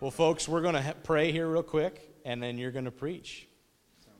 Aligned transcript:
Well, 0.00 0.10
folks, 0.10 0.48
we're 0.48 0.62
going 0.62 0.74
to 0.74 0.82
ha- 0.82 0.94
pray 1.02 1.30
here 1.30 1.46
real 1.46 1.62
quick, 1.62 2.00
and 2.24 2.42
then 2.42 2.56
you're 2.56 2.70
going 2.70 2.86
to 2.86 2.90
preach. 2.90 3.46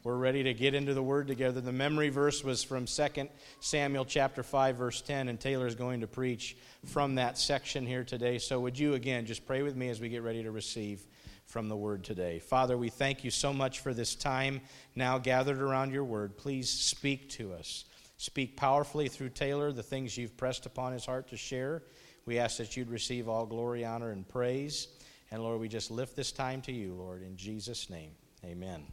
We're 0.03 0.17
ready 0.17 0.43
to 0.45 0.55
get 0.55 0.75
into 0.75 0.95
the 0.95 1.03
Word 1.03 1.27
together. 1.27 1.61
The 1.61 1.73
memory 1.73 2.09
verse 2.09 2.43
was 2.43 2.63
from 2.63 2.87
2 2.87 3.29
Samuel 3.61 4.05
chapter 4.05 4.43
5, 4.43 4.77
verse 4.77 5.01
10, 5.03 5.29
and 5.29 5.39
Taylor 5.39 5.67
is 5.67 5.75
going 5.75 6.01
to 6.01 6.07
preach 6.07 6.57
from 6.87 7.15
that 7.17 7.39
section 7.39 7.87
here 7.87 8.05
today. 8.05 8.39
So, 8.39 8.61
would 8.61 8.79
you 8.79 8.95
again 8.95 9.27
just 9.27 9.47
pray 9.47 9.63
with 9.63 9.77
me 9.77 9.89
as 9.89 10.01
we 10.01 10.09
get 10.09 10.23
ready 10.23 10.43
to 10.43 10.51
receive 10.51 11.07
from 11.47 11.69
the 11.69 11.77
Word 11.77 12.05
today? 12.05 12.39
Father, 12.39 12.77
we 12.79 12.89
thank 12.89 13.25
you 13.25 13.31
so 13.31 13.53
much 13.53 13.81
for 13.81 13.93
this 13.93 14.15
time 14.15 14.63
now 14.95 15.19
gathered 15.19 15.61
around 15.61 15.93
your 15.93 16.05
Word. 16.05 16.37
Please 16.37 16.71
speak 16.71 17.29
to 17.31 17.53
us. 17.53 17.85
Speak 18.17 18.57
powerfully 18.57 19.09
through 19.09 19.31
Taylor 19.31 19.73
the 19.73 19.83
things 19.83 20.17
you've 20.17 20.37
pressed 20.37 20.67
upon 20.67 20.93
his 20.93 21.07
heart 21.07 21.29
to 21.29 21.37
share. 21.39 21.83
We 22.27 22.39
ask 22.39 22.59
that 22.59 22.77
you'd 22.77 22.91
receive 22.91 23.29
all 23.29 23.47
glory, 23.47 23.85
honor, 23.85 24.11
and 24.11 24.29
praise. 24.29 24.89
And 25.33 25.43
Lord, 25.43 25.61
we 25.61 25.69
just 25.69 25.93
lift 25.93 26.17
this 26.17 26.33
time 26.33 26.61
to 26.63 26.73
you, 26.73 26.93
Lord, 26.93 27.23
in 27.23 27.37
Jesus' 27.37 27.89
name. 27.89 28.11
Amen. 28.45 28.85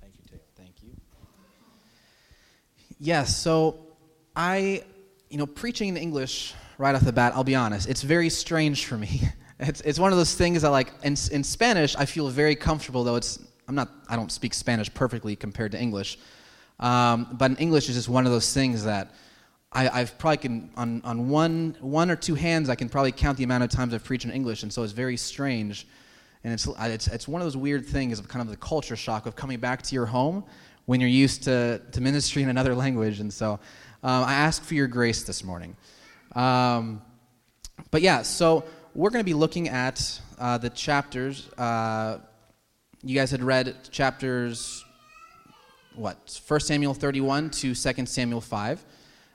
Thank 0.00 0.14
you, 0.16 0.22
Taylor. 0.28 0.42
Thank 0.56 0.82
you. 0.82 0.90
Yes, 3.00 3.36
so 3.36 3.80
I, 4.36 4.84
you 5.30 5.38
know, 5.38 5.46
preaching 5.46 5.88
in 5.88 5.96
English 5.96 6.54
right 6.78 6.94
off 6.94 7.02
the 7.02 7.12
bat, 7.12 7.32
I'll 7.34 7.42
be 7.42 7.56
honest, 7.56 7.88
it's 7.88 8.02
very 8.02 8.28
strange 8.30 8.86
for 8.86 8.96
me. 8.96 9.22
It's, 9.64 9.80
it's 9.82 10.00
one 10.00 10.10
of 10.10 10.18
those 10.18 10.34
things 10.34 10.62
that, 10.62 10.70
like, 10.70 10.92
in, 11.04 11.14
in 11.30 11.44
Spanish, 11.44 11.94
I 11.94 12.04
feel 12.04 12.28
very 12.28 12.56
comfortable, 12.56 13.04
though 13.04 13.14
it's, 13.14 13.38
I'm 13.68 13.76
not, 13.76 13.92
I 14.08 14.16
don't 14.16 14.32
speak 14.32 14.54
Spanish 14.54 14.92
perfectly 14.92 15.36
compared 15.36 15.70
to 15.70 15.80
English. 15.80 16.18
Um, 16.80 17.28
but 17.30 17.52
in 17.52 17.56
English, 17.58 17.86
it's 17.88 17.94
just 17.94 18.08
one 18.08 18.26
of 18.26 18.32
those 18.32 18.52
things 18.52 18.82
that 18.82 19.14
I, 19.74 20.00
have 20.00 20.18
probably 20.18 20.36
can, 20.36 20.70
on, 20.76 21.00
on 21.02 21.28
one, 21.30 21.76
one 21.80 22.10
or 22.10 22.16
two 22.16 22.34
hands, 22.34 22.68
I 22.68 22.74
can 22.74 22.90
probably 22.90 23.12
count 23.12 23.38
the 23.38 23.44
amount 23.44 23.64
of 23.64 23.70
times 23.70 23.94
I've 23.94 24.04
preached 24.04 24.26
in 24.26 24.30
English, 24.30 24.62
and 24.62 24.72
so 24.72 24.82
it's 24.82 24.92
very 24.92 25.16
strange. 25.16 25.86
And 26.44 26.52
it's, 26.52 26.66
it's, 26.66 27.06
it's 27.06 27.28
one 27.28 27.40
of 27.40 27.46
those 27.46 27.56
weird 27.56 27.86
things 27.86 28.18
of 28.18 28.28
kind 28.28 28.42
of 28.42 28.48
the 28.48 28.56
culture 28.56 28.96
shock 28.96 29.26
of 29.26 29.34
coming 29.34 29.60
back 29.60 29.82
to 29.82 29.94
your 29.94 30.06
home 30.06 30.44
when 30.86 31.00
you're 31.00 31.08
used 31.08 31.44
to, 31.44 31.80
to 31.92 32.00
ministry 32.00 32.42
in 32.42 32.48
another 32.48 32.74
language. 32.74 33.20
And 33.20 33.32
so 33.32 33.52
um, 34.02 34.24
I 34.24 34.34
ask 34.34 34.62
for 34.62 34.74
your 34.74 34.88
grace 34.88 35.22
this 35.22 35.44
morning. 35.44 35.76
Um, 36.34 37.00
but 37.90 38.02
yeah, 38.02 38.22
so 38.22 38.64
we're 38.94 39.10
going 39.10 39.24
to 39.24 39.28
be 39.28 39.34
looking 39.34 39.68
at 39.68 40.20
uh, 40.38 40.58
the 40.58 40.70
chapters. 40.70 41.48
Uh, 41.56 42.18
you 43.02 43.14
guys 43.14 43.30
had 43.30 43.42
read 43.42 43.76
chapters, 43.90 44.84
what, 45.94 46.40
1 46.46 46.60
Samuel 46.60 46.94
31 46.94 47.50
to 47.50 47.74
2 47.74 48.06
Samuel 48.06 48.40
5. 48.40 48.84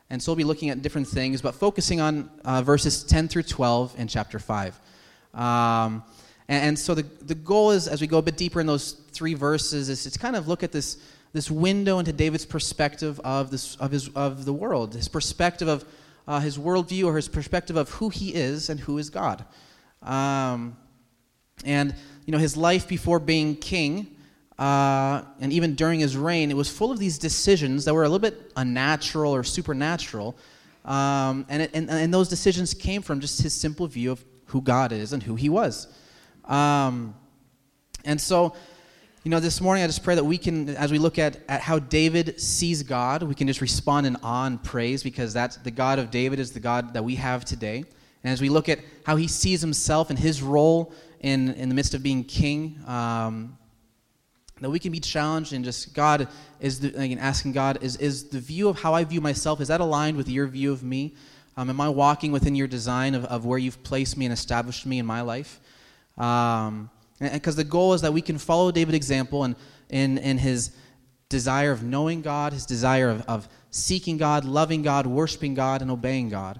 And 0.09 0.21
so 0.21 0.31
we'll 0.31 0.37
be 0.37 0.43
looking 0.43 0.69
at 0.69 0.81
different 0.81 1.07
things, 1.07 1.41
but 1.41 1.55
focusing 1.55 1.99
on 1.99 2.29
uh, 2.45 2.61
verses 2.61 3.03
10 3.03 3.27
through 3.27 3.43
12 3.43 3.99
in 3.99 4.07
chapter 4.07 4.39
5. 4.39 4.79
Um, 5.33 6.03
and, 6.47 6.67
and, 6.67 6.79
so 6.79 6.95
the, 6.95 7.03
the 7.03 7.35
goal 7.35 7.71
is, 7.71 7.87
as 7.87 7.99
we 7.99 8.07
go 8.07 8.17
a 8.17 8.21
bit 8.21 8.37
deeper 8.37 8.61
in 8.61 8.67
those 8.67 8.93
three 9.11 9.33
verses, 9.33 9.89
is 9.89 10.03
to 10.03 10.17
kind 10.17 10.35
of 10.35 10.47
look 10.47 10.63
at 10.63 10.71
this, 10.71 10.97
this 11.33 11.51
window 11.51 11.99
into 11.99 12.13
David's 12.13 12.45
perspective 12.45 13.19
of, 13.19 13.51
this, 13.51 13.75
of, 13.77 13.91
his, 13.91 14.07
of 14.09 14.45
the 14.45 14.53
world, 14.53 14.95
his 14.95 15.09
perspective 15.09 15.67
of 15.67 15.83
uh, 16.27 16.39
his 16.39 16.57
worldview 16.57 17.05
or 17.05 17.15
his 17.15 17.27
perspective 17.27 17.75
of 17.75 17.89
who 17.91 18.09
he 18.09 18.33
is 18.33 18.69
and 18.69 18.79
who 18.79 18.97
is 18.97 19.09
God. 19.09 19.45
Um, 20.01 20.77
and, 21.65 21.93
you 22.25 22.31
know, 22.31 22.37
his 22.37 22.55
life 22.55 22.87
before 22.87 23.19
being 23.19 23.55
king 23.55 24.15
uh, 24.59 25.21
and 25.39 25.53
even 25.53 25.75
during 25.75 25.99
his 25.99 26.17
reign, 26.17 26.49
it 26.49 26.57
was 26.57 26.69
full 26.69 26.91
of 26.91 26.97
these 26.97 27.17
decisions 27.17 27.85
that 27.85 27.93
were 27.93 28.03
a 28.03 28.09
little 28.09 28.19
bit 28.19 28.51
unnatural 28.55 29.33
or 29.33 29.43
supernatural. 29.43 30.35
Um, 30.83 31.45
and, 31.49 31.63
it, 31.63 31.71
and, 31.73 31.89
and, 31.89 32.13
those 32.13 32.29
decisions 32.29 32.73
came 32.73 33.01
from 33.01 33.19
just 33.19 33.41
his 33.41 33.53
simple 33.53 33.87
view 33.87 34.11
of 34.11 34.23
who 34.45 34.61
God 34.61 34.93
is 34.93 35.11
and 35.11 35.21
who 35.21 35.35
he 35.35 35.49
was. 35.49 35.87
Um, 36.45 37.13
and 38.05 38.19
so, 38.19 38.55
you 39.23 39.29
know, 39.29 39.41
this 39.41 39.59
morning 39.59 39.83
I 39.83 39.87
just 39.87 40.01
pray 40.01 40.15
that 40.15 40.23
we 40.23 40.37
can, 40.37 40.69
as 40.69 40.89
we 40.89 40.97
look 40.97 41.19
at, 41.19 41.37
at 41.49 41.59
how 41.59 41.77
David 41.77 42.39
sees 42.39 42.83
God, 42.83 43.21
we 43.23 43.35
can 43.35 43.47
just 43.47 43.59
respond 43.59 44.07
in 44.07 44.15
awe 44.23 44.45
and 44.45 44.63
praise 44.63 45.03
because 45.03 45.33
that's 45.33 45.57
the 45.57 45.71
God 45.71 45.99
of 45.99 46.09
David 46.09 46.39
is 46.39 46.53
the 46.53 46.61
God 46.61 46.93
that 46.93 47.03
we 47.03 47.15
have 47.15 47.43
today. 47.43 47.83
And 48.23 48.33
as 48.33 48.41
we 48.41 48.47
look 48.47 48.69
at 48.69 48.79
how 49.05 49.17
he 49.17 49.27
sees 49.27 49.59
himself 49.59 50.09
and 50.09 50.17
his 50.17 50.41
role 50.41 50.93
in, 51.19 51.53
in 51.55 51.67
the 51.67 51.75
midst 51.75 51.93
of 51.93 52.01
being 52.01 52.23
king, 52.23 52.79
um, 52.87 53.57
that 54.61 54.69
we 54.69 54.79
can 54.79 54.91
be 54.91 54.99
challenged 54.99 55.53
and 55.53 55.63
just 55.63 55.93
God 55.93 56.27
is 56.59 56.79
the, 56.79 56.89
again, 56.99 57.19
asking 57.19 57.53
God 57.53 57.79
is 57.81 57.95
is 57.97 58.29
the 58.29 58.39
view 58.39 58.69
of 58.69 58.79
how 58.79 58.93
I 58.93 59.03
view 59.03 59.21
myself 59.21 59.61
is 59.61 59.67
that 59.67 59.81
aligned 59.81 60.17
with 60.17 60.29
your 60.29 60.47
view 60.47 60.71
of 60.71 60.83
me? 60.83 61.13
Um, 61.55 61.69
am 61.69 61.81
I 61.81 61.89
walking 61.89 62.31
within 62.31 62.55
your 62.55 62.67
design 62.67 63.15
of, 63.15 63.25
of 63.25 63.45
where 63.45 63.57
you've 63.57 63.81
placed 63.83 64.17
me 64.17 64.25
and 64.25 64.33
established 64.33 64.85
me 64.85 64.99
in 64.99 65.05
my 65.05 65.21
life? 65.21 65.59
Um, 66.17 66.89
because 67.19 67.55
the 67.55 67.63
goal 67.63 67.93
is 67.93 68.01
that 68.01 68.13
we 68.13 68.21
can 68.21 68.37
follow 68.37 68.71
David's 68.71 68.95
example 68.95 69.43
and 69.43 69.55
in 69.89 70.17
in 70.19 70.37
his 70.37 70.71
desire 71.29 71.71
of 71.71 71.83
knowing 71.83 72.21
God, 72.21 72.53
his 72.53 72.65
desire 72.65 73.09
of, 73.09 73.21
of 73.27 73.49
seeking 73.71 74.17
God, 74.17 74.45
loving 74.45 74.81
God, 74.81 75.05
worshiping 75.05 75.53
God, 75.53 75.81
and 75.81 75.91
obeying 75.91 76.29
God. 76.29 76.59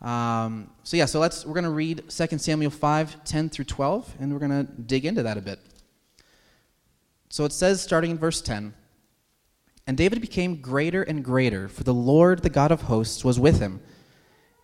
Um, 0.00 0.70
so 0.84 0.96
yeah, 0.96 1.06
so 1.06 1.18
let's 1.18 1.44
we're 1.44 1.54
going 1.54 1.64
to 1.64 1.70
read 1.70 2.04
2 2.08 2.38
Samuel 2.38 2.70
5, 2.70 3.24
10 3.24 3.48
through 3.48 3.64
12, 3.64 4.14
and 4.20 4.32
we're 4.32 4.38
going 4.38 4.66
to 4.66 4.72
dig 4.82 5.04
into 5.04 5.22
that 5.24 5.36
a 5.36 5.40
bit. 5.40 5.58
So 7.28 7.44
it 7.44 7.52
says, 7.52 7.82
starting 7.82 8.12
in 8.12 8.18
verse 8.18 8.40
10 8.40 8.74
And 9.86 9.96
David 9.96 10.20
became 10.20 10.60
greater 10.60 11.02
and 11.02 11.24
greater, 11.24 11.68
for 11.68 11.84
the 11.84 11.94
Lord, 11.94 12.42
the 12.42 12.50
God 12.50 12.72
of 12.72 12.82
hosts, 12.82 13.24
was 13.24 13.38
with 13.38 13.60
him. 13.60 13.80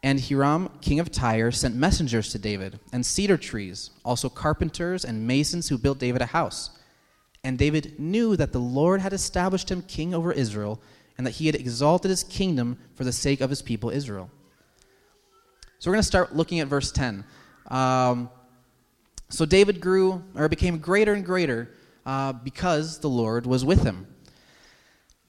And 0.03 0.21
Hiram, 0.21 0.71
king 0.83 1.01
of 1.01 1.11
Tyre, 1.11 1.51
sent 1.51 1.77
messengers 1.77 2.31
to 2.33 2.39
David, 2.39 2.79
and 2.93 3.07
cedar 3.07 3.39
trees, 3.39 3.91
also 4.05 4.29
carpenters 4.29 5.05
and 5.05 5.27
masons 5.27 5.69
who 5.69 5.79
built 5.79 5.99
David 5.99 6.21
a 6.21 6.27
house. 6.27 6.79
And 7.43 7.59
David 7.59 7.99
knew 7.99 8.37
that 8.37 8.53
the 8.53 8.61
Lord 8.61 9.01
had 9.01 9.15
established 9.15 9.71
him 9.71 9.83
king 9.83 10.15
over 10.15 10.33
Israel, 10.33 10.81
and 11.17 11.27
that 11.27 11.33
he 11.33 11.47
had 11.47 11.55
exalted 11.55 12.11
his 12.11 12.25
kingdom 12.25 12.79
for 12.95 13.05
the 13.05 13.13
sake 13.13 13.41
of 13.41 13.51
his 13.51 13.63
people 13.63 13.89
Israel. 13.89 14.31
So 15.79 15.91
we're 15.91 15.95
going 15.95 16.03
to 16.03 16.07
start 16.07 16.35
looking 16.35 16.61
at 16.61 16.69
verse 16.69 16.91
10. 16.93 17.25
Um, 17.69 18.31
so 19.29 19.47
David 19.47 19.81
grew, 19.81 20.23
or 20.35 20.49
became 20.49 20.79
greater 20.79 21.15
and 21.15 21.25
greater 21.25 21.71
uh, 22.07 22.33
because 22.33 22.99
the 22.99 23.09
Lord 23.09 23.47
was 23.47 23.65
with 23.65 23.83
him. 23.83 24.07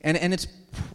And, 0.01 0.17
and 0.17 0.33
it's 0.33 0.47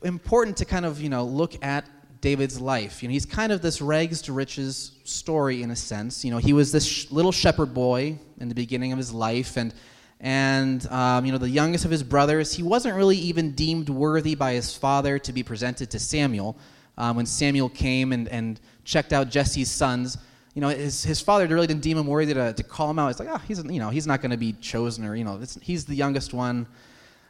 important 0.03 0.57
to 0.59 0.65
kind 0.65 0.87
of, 0.87 1.01
you 1.01 1.09
know, 1.09 1.25
look 1.25 1.63
at 1.65 1.85
David's 2.21 2.61
life. 2.61 3.03
You 3.03 3.09
know, 3.09 3.13
he's 3.13 3.27
kind 3.27 3.51
of 3.51 3.63
this 3.63 3.81
rags 3.81 4.23
to 4.23 4.33
riches 4.33 4.93
story 5.05 5.63
in 5.63 5.71
a 5.71 5.77
sense. 5.77 6.25
You 6.25 6.31
know, 6.31 6.39
he 6.39 6.53
was 6.53 6.71
this 6.71 6.85
sh- 6.85 7.11
little 7.11 7.33
shepherd 7.33 7.73
boy 7.73 8.19
in 8.39 8.49
the 8.49 8.55
beginning 8.55 8.93
of 8.93 8.99
his 8.99 9.13
life, 9.13 9.57
and 9.57 9.75
and 10.21 10.87
um, 10.89 11.25
you 11.25 11.33
know 11.33 11.39
the 11.39 11.49
youngest 11.49 11.87
of 11.87 11.91
his 11.91 12.03
brothers. 12.03 12.53
He 12.53 12.63
wasn't 12.63 12.95
really 12.95 13.17
even 13.17 13.53
deemed 13.53 13.89
worthy 13.89 14.35
by 14.35 14.53
his 14.53 14.77
father 14.77 15.19
to 15.19 15.33
be 15.33 15.43
presented 15.43 15.91
to 15.91 15.99
Samuel. 15.99 16.59
Um, 16.99 17.17
when 17.17 17.25
Samuel 17.25 17.71
came 17.71 18.13
and, 18.13 18.29
and 18.29 18.61
checked 18.85 19.15
out 19.15 19.31
Jesse's 19.31 19.71
sons, 19.71 20.19
you 20.55 20.61
know, 20.61 20.69
his, 20.69 21.05
his 21.05 21.21
father 21.21 21.47
really 21.47 21.67
didn't 21.67 21.83
deem 21.83 21.97
him 21.97 22.07
worthy 22.07 22.35
to, 22.35 22.53
to 22.53 22.63
call 22.63 22.91
him 22.91 22.99
out. 22.99 23.09
It's 23.11 23.21
like, 23.21 23.29
oh, 23.31 23.39
he's, 23.39 23.63
you 23.65 23.79
know, 23.79 23.91
he's 23.91 24.07
not 24.07 24.21
going 24.21 24.33
to 24.33 24.37
be 24.37 24.53
chosen 24.55 25.05
or, 25.05 25.15
you 25.15 25.25
know, 25.25 25.41
he's 25.61 25.85
the 25.85 25.95
youngest 25.95 26.35
one. 26.35 26.67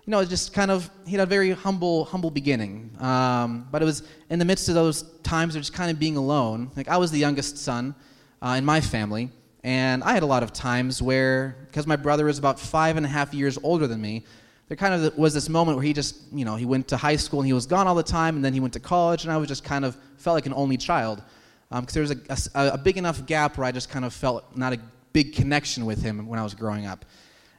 You 0.06 0.10
know, 0.12 0.24
just 0.24 0.54
kind 0.54 0.70
of, 0.70 0.90
he 1.06 1.12
had 1.12 1.20
a 1.20 1.26
very 1.26 1.50
humble, 1.50 2.06
humble 2.06 2.30
beginning. 2.30 2.90
Um, 2.98 3.68
but 3.70 3.82
it 3.82 3.84
was 3.84 4.02
in 4.30 4.38
the 4.38 4.44
midst 4.44 4.68
of 4.68 4.74
those 4.74 5.02
times 5.22 5.54
of 5.54 5.62
just 5.62 5.74
kind 5.74 5.90
of 5.90 5.98
being 5.98 6.16
alone. 6.16 6.70
Like, 6.76 6.88
I 6.88 6.96
was 6.96 7.10
the 7.10 7.18
youngest 7.18 7.58
son 7.58 7.94
uh, 8.40 8.54
in 8.58 8.64
my 8.64 8.80
family. 8.80 9.30
And 9.62 10.02
I 10.02 10.14
had 10.14 10.22
a 10.22 10.26
lot 10.26 10.42
of 10.42 10.54
times 10.54 11.02
where, 11.02 11.66
because 11.66 11.86
my 11.86 11.96
brother 11.96 12.24
was 12.24 12.38
about 12.38 12.58
five 12.58 12.96
and 12.96 13.04
a 13.04 13.08
half 13.08 13.34
years 13.34 13.58
older 13.62 13.86
than 13.86 14.00
me, 14.00 14.24
there 14.68 14.76
kind 14.76 14.94
of 14.94 15.18
was 15.18 15.34
this 15.34 15.48
moment 15.50 15.76
where 15.76 15.84
he 15.84 15.92
just, 15.92 16.16
you 16.32 16.46
know, 16.46 16.56
he 16.56 16.64
went 16.64 16.88
to 16.88 16.96
high 16.96 17.16
school 17.16 17.40
and 17.40 17.46
he 17.46 17.52
was 17.52 17.66
gone 17.66 17.86
all 17.86 17.94
the 17.94 18.02
time, 18.02 18.36
and 18.36 18.44
then 18.44 18.54
he 18.54 18.60
went 18.60 18.72
to 18.72 18.80
college, 18.80 19.24
and 19.24 19.32
I 19.32 19.36
was 19.36 19.48
just 19.48 19.64
kind 19.64 19.84
of 19.84 19.96
felt 20.16 20.34
like 20.34 20.46
an 20.46 20.54
only 20.54 20.78
child 20.78 21.22
because 21.70 21.96
um, 21.96 22.06
there 22.06 22.26
was 22.28 22.50
a, 22.52 22.58
a, 22.58 22.72
a, 22.72 22.78
big 22.78 22.98
enough 22.98 23.24
gap 23.26 23.56
where 23.56 23.64
I 23.64 23.70
just 23.70 23.88
kind 23.88 24.04
of 24.04 24.12
felt 24.12 24.56
not 24.56 24.72
a 24.72 24.80
big 25.12 25.34
connection 25.34 25.86
with 25.86 26.02
him 26.02 26.26
when 26.26 26.38
I 26.38 26.42
was 26.42 26.52
growing 26.52 26.84
up. 26.84 27.04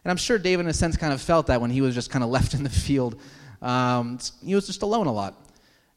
And 0.03 0.11
I'm 0.11 0.17
sure 0.17 0.37
David, 0.37 0.65
in 0.65 0.69
a 0.69 0.73
sense, 0.73 0.97
kind 0.97 1.13
of 1.13 1.21
felt 1.21 1.47
that 1.47 1.61
when 1.61 1.71
he 1.71 1.79
was 1.79 1.95
just 1.95 2.09
kind 2.09 2.23
of 2.23 2.29
left 2.37 2.53
in 2.53 2.63
the 2.63 2.69
field. 2.69 3.19
Um, 3.61 4.19
he 4.43 4.53
was 4.53 4.67
just 4.67 4.81
alone 4.81 5.07
a 5.07 5.13
lot. 5.13 5.35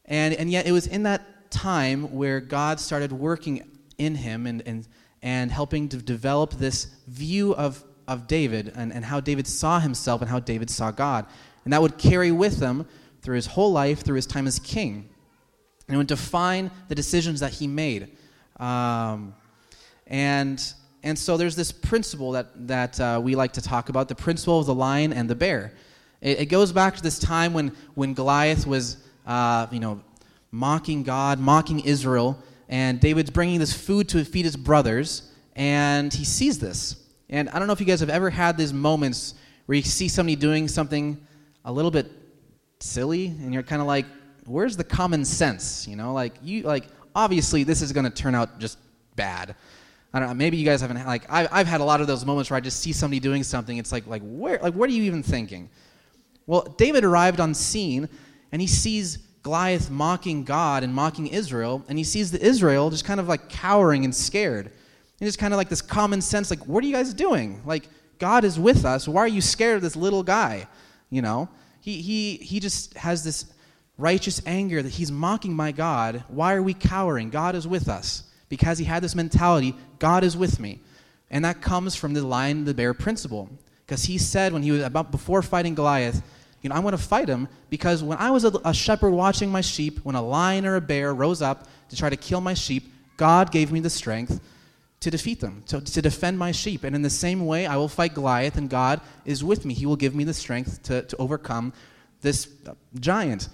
And, 0.05 0.33
and 0.35 0.49
yet, 0.49 0.65
it 0.65 0.71
was 0.71 0.87
in 0.87 1.03
that 1.03 1.51
time 1.51 2.13
where 2.13 2.39
God 2.39 2.79
started 2.79 3.11
working 3.11 3.67
in 3.97 4.15
him 4.15 4.47
and, 4.47 4.61
and, 4.65 4.87
and 5.21 5.51
helping 5.51 5.89
to 5.89 5.97
develop 5.97 6.53
this 6.53 6.85
view 7.07 7.53
of, 7.55 7.83
of 8.07 8.27
David 8.27 8.71
and, 8.75 8.93
and 8.93 9.03
how 9.03 9.19
David 9.19 9.45
saw 9.45 9.79
himself 9.79 10.21
and 10.21 10.29
how 10.29 10.39
David 10.39 10.69
saw 10.69 10.91
God. 10.91 11.25
And 11.65 11.73
that 11.73 11.81
would 11.81 11.97
carry 11.97 12.31
with 12.31 12.61
him 12.61 12.85
through 13.21 13.35
his 13.35 13.47
whole 13.47 13.73
life, 13.73 14.01
through 14.01 14.17
his 14.17 14.27
time 14.27 14.47
as 14.47 14.59
king 14.59 15.09
and 15.87 15.95
it 15.95 15.97
would 15.97 16.07
define 16.07 16.71
the 16.87 16.95
decisions 16.95 17.39
that 17.39 17.53
he 17.53 17.67
made. 17.67 18.17
Um, 18.59 19.35
and, 20.07 20.61
and 21.03 21.17
so 21.17 21.37
there's 21.37 21.55
this 21.55 21.71
principle 21.71 22.31
that, 22.31 22.67
that 22.67 22.99
uh, 22.99 23.19
we 23.23 23.35
like 23.35 23.53
to 23.53 23.61
talk 23.61 23.89
about 23.89 24.07
the 24.07 24.15
principle 24.15 24.59
of 24.59 24.65
the 24.65 24.75
lion 24.75 25.13
and 25.13 25.29
the 25.29 25.35
bear. 25.35 25.73
It, 26.21 26.41
it 26.41 26.45
goes 26.45 26.71
back 26.71 26.95
to 26.95 27.03
this 27.03 27.19
time 27.19 27.53
when, 27.53 27.71
when 27.95 28.13
Goliath 28.13 28.65
was, 28.65 28.97
uh, 29.27 29.67
you 29.71 29.79
know, 29.79 30.01
mocking 30.51 31.03
God, 31.03 31.39
mocking 31.39 31.81
Israel, 31.81 32.37
and 32.69 32.99
David's 32.99 33.29
bringing 33.29 33.59
this 33.59 33.73
food 33.73 34.09
to 34.09 34.23
feed 34.25 34.45
his 34.45 34.55
brothers, 34.55 35.31
and 35.55 36.13
he 36.13 36.25
sees 36.25 36.59
this. 36.59 36.95
And 37.29 37.49
I 37.49 37.59
don't 37.59 37.67
know 37.67 37.73
if 37.73 37.79
you 37.79 37.85
guys 37.85 37.99
have 37.99 38.09
ever 38.09 38.29
had 38.29 38.57
these 38.57 38.73
moments 38.73 39.35
where 39.65 39.75
you 39.75 39.81
see 39.81 40.07
somebody 40.07 40.35
doing 40.35 40.67
something 40.67 41.19
a 41.63 41.71
little 41.71 41.91
bit 41.91 42.11
silly 42.79 43.27
and 43.27 43.53
you're 43.53 43.63
kind 43.63 43.81
of 43.81 43.87
like, 43.87 44.05
where's 44.45 44.77
the 44.77 44.83
common 44.83 45.25
sense? 45.25 45.87
You 45.87 45.95
know, 45.95 46.13
like 46.13 46.33
you 46.43 46.63
like 46.63 46.85
obviously 47.13 47.63
this 47.63 47.81
is 47.81 47.91
going 47.91 48.05
to 48.05 48.09
turn 48.09 48.35
out 48.35 48.59
just 48.59 48.77
bad. 49.15 49.55
I 50.13 50.19
don't 50.19 50.29
know. 50.29 50.35
Maybe 50.35 50.57
you 50.57 50.65
guys 50.65 50.81
haven't 50.81 51.05
like 51.05 51.23
I've, 51.29 51.49
I've 51.51 51.67
had 51.67 51.81
a 51.81 51.83
lot 51.83 52.01
of 52.01 52.07
those 52.07 52.25
moments 52.25 52.49
where 52.49 52.57
I 52.57 52.61
just 52.61 52.79
see 52.79 52.93
somebody 52.93 53.19
doing 53.19 53.43
something. 53.43 53.77
It's 53.77 53.91
like 53.91 54.07
like 54.07 54.21
where 54.23 54.59
like 54.61 54.73
what 54.73 54.89
are 54.89 54.93
you 54.93 55.03
even 55.03 55.23
thinking? 55.23 55.69
Well, 56.47 56.61
David 56.77 57.03
arrived 57.03 57.39
on 57.39 57.53
scene 57.53 58.07
and 58.51 58.61
he 58.61 58.67
sees 58.67 59.17
Goliath 59.45 59.91
mocking 59.91 60.43
God 60.43 60.83
and 60.83 60.91
mocking 60.91 61.27
Israel, 61.27 61.83
and 61.87 61.99
he 61.99 62.03
sees 62.03 62.31
the 62.31 62.43
Israel 62.43 62.89
just 62.89 63.05
kind 63.05 63.19
of 63.19 63.27
like 63.27 63.47
cowering 63.47 64.03
and 64.03 64.13
scared. 64.13 64.71
And 65.19 65.27
just 65.27 65.37
kind 65.37 65.53
of 65.53 65.57
like 65.57 65.69
this 65.69 65.83
common 65.83 66.19
sense, 66.19 66.49
like, 66.49 66.65
what 66.65 66.83
are 66.83 66.87
you 66.87 66.93
guys 66.93 67.13
doing? 67.13 67.61
Like, 67.63 67.87
God 68.17 68.43
is 68.43 68.59
with 68.59 68.85
us. 68.85 69.07
Why 69.07 69.21
are 69.21 69.27
you 69.27 69.41
scared 69.41 69.77
of 69.77 69.81
this 69.83 69.95
little 69.95 70.23
guy? 70.23 70.67
You 71.11 71.21
know? 71.21 71.47
He, 71.79 72.01
he, 72.01 72.37
he 72.37 72.59
just 72.59 72.95
has 72.95 73.23
this 73.23 73.45
righteous 73.97 74.41
anger 74.45 74.81
that 74.81 74.93
he's 74.93 75.11
mocking 75.11 75.55
my 75.55 75.71
God. 75.71 76.23
Why 76.27 76.53
are 76.53 76.63
we 76.63 76.73
cowering? 76.73 77.29
God 77.29 77.55
is 77.55 77.67
with 77.67 77.87
us. 77.87 78.23
Because 78.49 78.77
he 78.77 78.85
had 78.85 79.03
this 79.03 79.15
mentality, 79.15 79.75
God 79.99 80.23
is 80.23 80.37
with 80.37 80.59
me. 80.59 80.81
And 81.31 81.43
that 81.45 81.61
comes 81.61 81.95
from 81.95 82.13
the 82.13 82.25
lion 82.25 82.65
the 82.65 82.73
bear 82.73 82.93
principle. 82.93 83.49
Because 83.85 84.03
he 84.03 84.17
said 84.17 84.53
when 84.53 84.63
he 84.63 84.71
was 84.71 84.83
about 84.83 85.11
before 85.11 85.41
fighting 85.41 85.75
Goliath, 85.75 86.21
you 86.61 86.69
know, 86.69 86.75
I 86.75 86.79
want 86.79 86.97
to 86.97 87.01
fight 87.01 87.27
him 87.27 87.47
because 87.69 88.03
when 88.03 88.17
I 88.17 88.31
was 88.31 88.43
a, 88.43 88.51
a 88.65 88.73
shepherd 88.73 89.11
watching 89.11 89.51
my 89.51 89.61
sheep, 89.61 89.99
when 90.03 90.15
a 90.15 90.21
lion 90.21 90.65
or 90.65 90.75
a 90.75 90.81
bear 90.81 91.13
rose 91.13 91.41
up 91.41 91.67
to 91.89 91.95
try 91.95 92.09
to 92.09 92.17
kill 92.17 92.41
my 92.41 92.55
sheep, 92.55 92.91
God 93.17 93.51
gave 93.51 93.71
me 93.71 93.79
the 93.79 93.89
strength 93.89 94.41
to 95.01 95.11
defeat 95.11 95.39
them, 95.39 95.61
to, 95.67 95.79
to 95.81 96.01
defend 96.01 96.39
my 96.39 96.51
sheep. 96.51 96.83
And 96.83 96.95
in 96.95 97.03
the 97.03 97.09
same 97.11 97.45
way, 97.45 97.67
I 97.67 97.77
will 97.77 97.87
fight 97.87 98.15
Goliath, 98.15 98.57
and 98.57 98.67
God 98.67 99.01
is 99.25 99.43
with 99.43 99.63
me. 99.63 99.75
He 99.75 99.85
will 99.85 99.95
give 99.95 100.15
me 100.15 100.23
the 100.23 100.33
strength 100.33 100.81
to, 100.83 101.03
to 101.03 101.17
overcome 101.17 101.73
this 102.21 102.47
uh, 102.67 102.73
giant. 102.99 103.49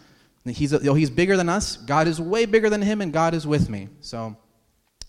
He's, 0.46 0.72
he's 0.72 1.10
bigger 1.10 1.38
than 1.38 1.50
us. 1.50 1.78
God 1.78 2.08
is 2.08 2.20
way 2.20 2.46
bigger 2.46 2.70
than 2.70 2.82
him, 2.82 3.02
and 3.02 3.14
God 3.14 3.34
is 3.34 3.46
with 3.46 3.70
me. 3.70 3.90
So, 4.02 4.36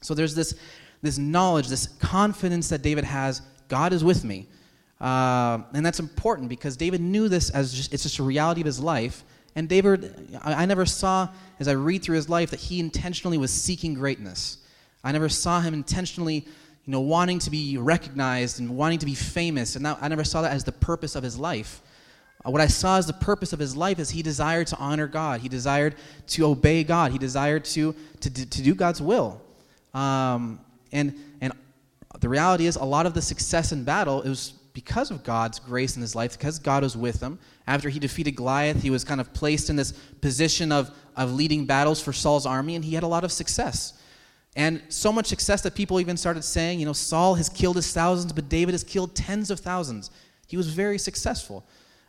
so 0.02 0.14
there's 0.14 0.34
this, 0.34 0.54
this 1.00 1.16
knowledge, 1.16 1.68
this 1.68 1.86
confidence 1.86 2.68
that 2.68 2.82
David 2.82 3.04
has 3.04 3.40
God 3.68 3.94
is 3.94 4.04
with 4.04 4.22
me. 4.22 4.48
Uh, 5.00 5.62
and 5.72 5.84
that's 5.84 5.98
important 5.98 6.50
because 6.50 6.76
David 6.76 7.00
knew 7.00 7.28
this 7.28 7.48
as 7.50 7.72
just, 7.72 7.94
it's 7.94 8.02
just 8.02 8.18
a 8.18 8.22
reality 8.22 8.60
of 8.60 8.66
his 8.66 8.78
life. 8.78 9.24
And 9.56 9.68
David, 9.68 10.38
I, 10.42 10.62
I 10.62 10.66
never 10.66 10.84
saw, 10.84 11.28
as 11.58 11.68
I 11.68 11.72
read 11.72 12.02
through 12.02 12.16
his 12.16 12.28
life, 12.28 12.50
that 12.50 12.60
he 12.60 12.78
intentionally 12.78 13.38
was 13.38 13.50
seeking 13.50 13.94
greatness. 13.94 14.58
I 15.02 15.10
never 15.10 15.30
saw 15.30 15.60
him 15.60 15.72
intentionally, 15.72 16.46
you 16.84 16.92
know, 16.92 17.00
wanting 17.00 17.38
to 17.40 17.50
be 17.50 17.78
recognized 17.78 18.60
and 18.60 18.76
wanting 18.76 18.98
to 18.98 19.06
be 19.06 19.14
famous. 19.14 19.74
And 19.74 19.86
I 19.86 20.06
never 20.08 20.22
saw 20.22 20.42
that 20.42 20.52
as 20.52 20.64
the 20.64 20.72
purpose 20.72 21.16
of 21.16 21.24
his 21.24 21.38
life. 21.38 21.80
Uh, 22.44 22.50
what 22.50 22.60
I 22.60 22.66
saw 22.66 22.98
as 22.98 23.06
the 23.06 23.12
purpose 23.12 23.52
of 23.52 23.58
his 23.58 23.76
life 23.76 23.98
is 23.98 24.10
he 24.10 24.22
desired 24.22 24.66
to 24.68 24.76
honor 24.78 25.06
God. 25.06 25.40
He 25.40 25.48
desired 25.48 25.94
to 26.28 26.46
obey 26.46 26.84
God. 26.84 27.12
He 27.12 27.18
desired 27.18 27.64
to, 27.66 27.94
to, 28.20 28.30
to 28.30 28.62
do 28.62 28.74
God's 28.74 29.00
will. 29.00 29.40
Um, 29.94 30.60
and, 30.90 31.14
and 31.40 31.52
the 32.20 32.28
reality 32.28 32.66
is, 32.66 32.76
a 32.76 32.84
lot 32.84 33.06
of 33.06 33.14
the 33.14 33.22
success 33.22 33.72
in 33.72 33.84
battle, 33.84 34.22
it 34.22 34.28
was 34.28 34.54
because 34.72 35.10
of 35.10 35.22
God's 35.22 35.58
grace 35.58 35.96
in 35.96 36.02
his 36.02 36.14
life, 36.14 36.38
because 36.38 36.58
God 36.58 36.82
was 36.82 36.96
with 36.96 37.20
him. 37.20 37.38
After 37.66 37.88
he 37.88 37.98
defeated 37.98 38.32
Goliath, 38.32 38.82
he 38.82 38.90
was 38.90 39.04
kind 39.04 39.20
of 39.20 39.32
placed 39.32 39.70
in 39.70 39.76
this 39.76 39.92
position 39.92 40.72
of, 40.72 40.90
of 41.16 41.32
leading 41.32 41.66
battles 41.66 42.02
for 42.02 42.12
Saul's 42.12 42.46
army, 42.46 42.74
and 42.74 42.84
he 42.84 42.94
had 42.94 43.02
a 43.02 43.08
lot 43.08 43.22
of 43.24 43.32
success. 43.32 43.94
And 44.56 44.82
so 44.88 45.12
much 45.12 45.26
success 45.26 45.62
that 45.62 45.74
people 45.74 46.00
even 46.00 46.16
started 46.16 46.42
saying, 46.42 46.80
you 46.80 46.86
know, 46.86 46.92
Saul 46.92 47.34
has 47.34 47.48
killed 47.48 47.76
his 47.76 47.92
thousands, 47.92 48.32
but 48.32 48.48
David 48.48 48.72
has 48.72 48.84
killed 48.84 49.14
tens 49.14 49.50
of 49.50 49.60
thousands. 49.60 50.10
He 50.46 50.56
was 50.56 50.68
very 50.68 50.98
successful. 50.98 51.64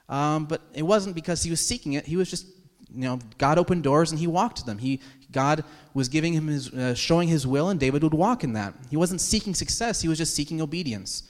Um, 0.09 0.45
but 0.45 0.61
it 0.73 0.83
wasn't 0.83 1.15
because 1.15 1.43
he 1.43 1.49
was 1.49 1.65
seeking 1.65 1.93
it. 1.93 2.05
He 2.05 2.17
was 2.17 2.29
just, 2.29 2.45
you 2.93 3.01
know, 3.01 3.19
God 3.37 3.57
opened 3.57 3.83
doors 3.83 4.11
and 4.11 4.19
he 4.19 4.27
walked 4.27 4.57
to 4.57 4.65
them. 4.65 4.77
He, 4.77 4.99
God 5.31 5.63
was 5.93 6.09
giving 6.09 6.33
him 6.33 6.47
his, 6.47 6.71
uh, 6.71 6.93
showing 6.93 7.27
his 7.27 7.47
will, 7.47 7.69
and 7.69 7.79
David 7.79 8.03
would 8.03 8.13
walk 8.13 8.43
in 8.43 8.53
that. 8.53 8.73
He 8.89 8.97
wasn't 8.97 9.21
seeking 9.21 9.55
success, 9.55 10.01
he 10.01 10.07
was 10.07 10.17
just 10.17 10.35
seeking 10.35 10.61
obedience. 10.61 11.23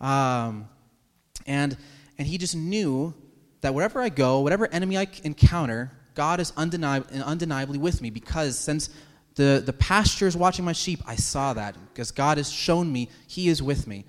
Um, 0.00 0.68
and, 1.46 1.76
and 2.18 2.26
he 2.26 2.38
just 2.38 2.54
knew 2.54 3.14
that 3.60 3.74
wherever 3.74 4.00
I 4.00 4.08
go, 4.08 4.40
whatever 4.40 4.66
enemy 4.72 4.96
I 4.96 5.06
encounter, 5.24 5.92
God 6.14 6.40
is 6.40 6.52
undeniably, 6.56 7.20
undeniably 7.20 7.78
with 7.78 8.00
me 8.02 8.10
because 8.10 8.58
since 8.58 8.90
the, 9.34 9.62
the 9.64 9.72
pasture 9.72 10.26
is 10.26 10.36
watching 10.36 10.64
my 10.64 10.72
sheep, 10.72 11.00
I 11.06 11.16
saw 11.16 11.52
that 11.54 11.76
because 11.92 12.10
God 12.10 12.36
has 12.38 12.50
shown 12.50 12.92
me 12.92 13.08
He 13.26 13.48
is 13.48 13.62
with 13.62 13.86
me. 13.86 14.04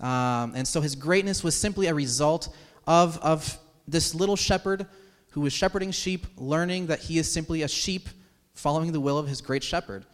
Um, 0.00 0.54
and 0.54 0.66
so 0.66 0.80
his 0.80 0.94
greatness 0.94 1.44
was 1.44 1.54
simply 1.54 1.86
a 1.88 1.94
result 1.94 2.54
of, 2.90 3.18
of 3.18 3.56
this 3.86 4.16
little 4.16 4.34
shepherd 4.34 4.84
who 5.30 5.42
was 5.42 5.52
shepherding 5.52 5.92
sheep, 5.92 6.26
learning 6.36 6.88
that 6.88 6.98
he 6.98 7.18
is 7.18 7.32
simply 7.32 7.62
a 7.62 7.68
sheep 7.68 8.08
following 8.52 8.90
the 8.90 8.98
will 8.98 9.16
of 9.16 9.28
his 9.28 9.40
great 9.40 9.62
shepherd. 9.62 10.04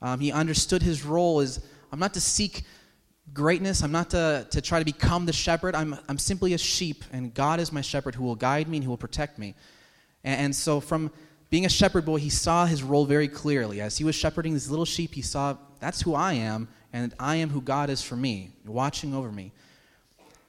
Um, 0.00 0.18
he 0.18 0.32
understood 0.32 0.80
his 0.82 1.04
role 1.04 1.40
is 1.40 1.60
I'm 1.92 1.98
not 1.98 2.14
to 2.14 2.22
seek 2.22 2.62
greatness. 3.34 3.82
I'm 3.82 3.92
not 3.92 4.08
to, 4.10 4.46
to 4.50 4.62
try 4.62 4.78
to 4.78 4.84
become 4.84 5.26
the 5.26 5.32
shepherd. 5.34 5.74
I'm, 5.74 5.94
I'm 6.08 6.16
simply 6.16 6.54
a 6.54 6.58
sheep, 6.58 7.04
and 7.12 7.34
God 7.34 7.60
is 7.60 7.70
my 7.70 7.82
shepherd 7.82 8.14
who 8.14 8.24
will 8.24 8.34
guide 8.34 8.66
me 8.66 8.78
and 8.78 8.84
who 8.84 8.90
will 8.90 8.96
protect 8.96 9.38
me. 9.38 9.54
And, 10.24 10.40
and 10.40 10.56
so, 10.56 10.80
from 10.80 11.10
being 11.50 11.66
a 11.66 11.68
shepherd 11.68 12.06
boy, 12.06 12.16
he 12.16 12.30
saw 12.30 12.64
his 12.64 12.82
role 12.82 13.04
very 13.04 13.28
clearly. 13.28 13.82
As 13.82 13.98
he 13.98 14.04
was 14.04 14.14
shepherding 14.14 14.54
these 14.54 14.70
little 14.70 14.86
sheep, 14.86 15.12
he 15.14 15.20
saw 15.20 15.58
that's 15.80 16.00
who 16.00 16.14
I 16.14 16.32
am, 16.32 16.68
and 16.94 17.12
I 17.20 17.36
am 17.36 17.50
who 17.50 17.60
God 17.60 17.90
is 17.90 18.02
for 18.02 18.16
me, 18.16 18.52
watching 18.64 19.14
over 19.14 19.30
me. 19.30 19.52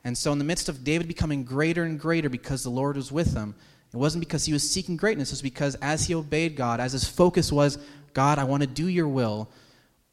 And 0.03 0.17
so, 0.17 0.31
in 0.31 0.37
the 0.37 0.43
midst 0.43 0.69
of 0.69 0.83
David 0.83 1.07
becoming 1.07 1.43
greater 1.43 1.83
and 1.83 1.99
greater 1.99 2.29
because 2.29 2.63
the 2.63 2.69
Lord 2.69 2.95
was 2.95 3.11
with 3.11 3.33
him, 3.33 3.55
it 3.93 3.97
wasn't 3.97 4.21
because 4.25 4.45
he 4.45 4.53
was 4.53 4.69
seeking 4.69 4.97
greatness, 4.97 5.29
it 5.29 5.33
was 5.33 5.41
because 5.41 5.75
as 5.75 6.05
he 6.05 6.15
obeyed 6.15 6.55
God, 6.55 6.79
as 6.79 6.91
his 6.91 7.07
focus 7.07 7.51
was, 7.51 7.77
God, 8.13 8.39
I 8.39 8.43
want 8.43 8.61
to 8.61 8.67
do 8.67 8.87
your 8.87 9.07
will, 9.07 9.49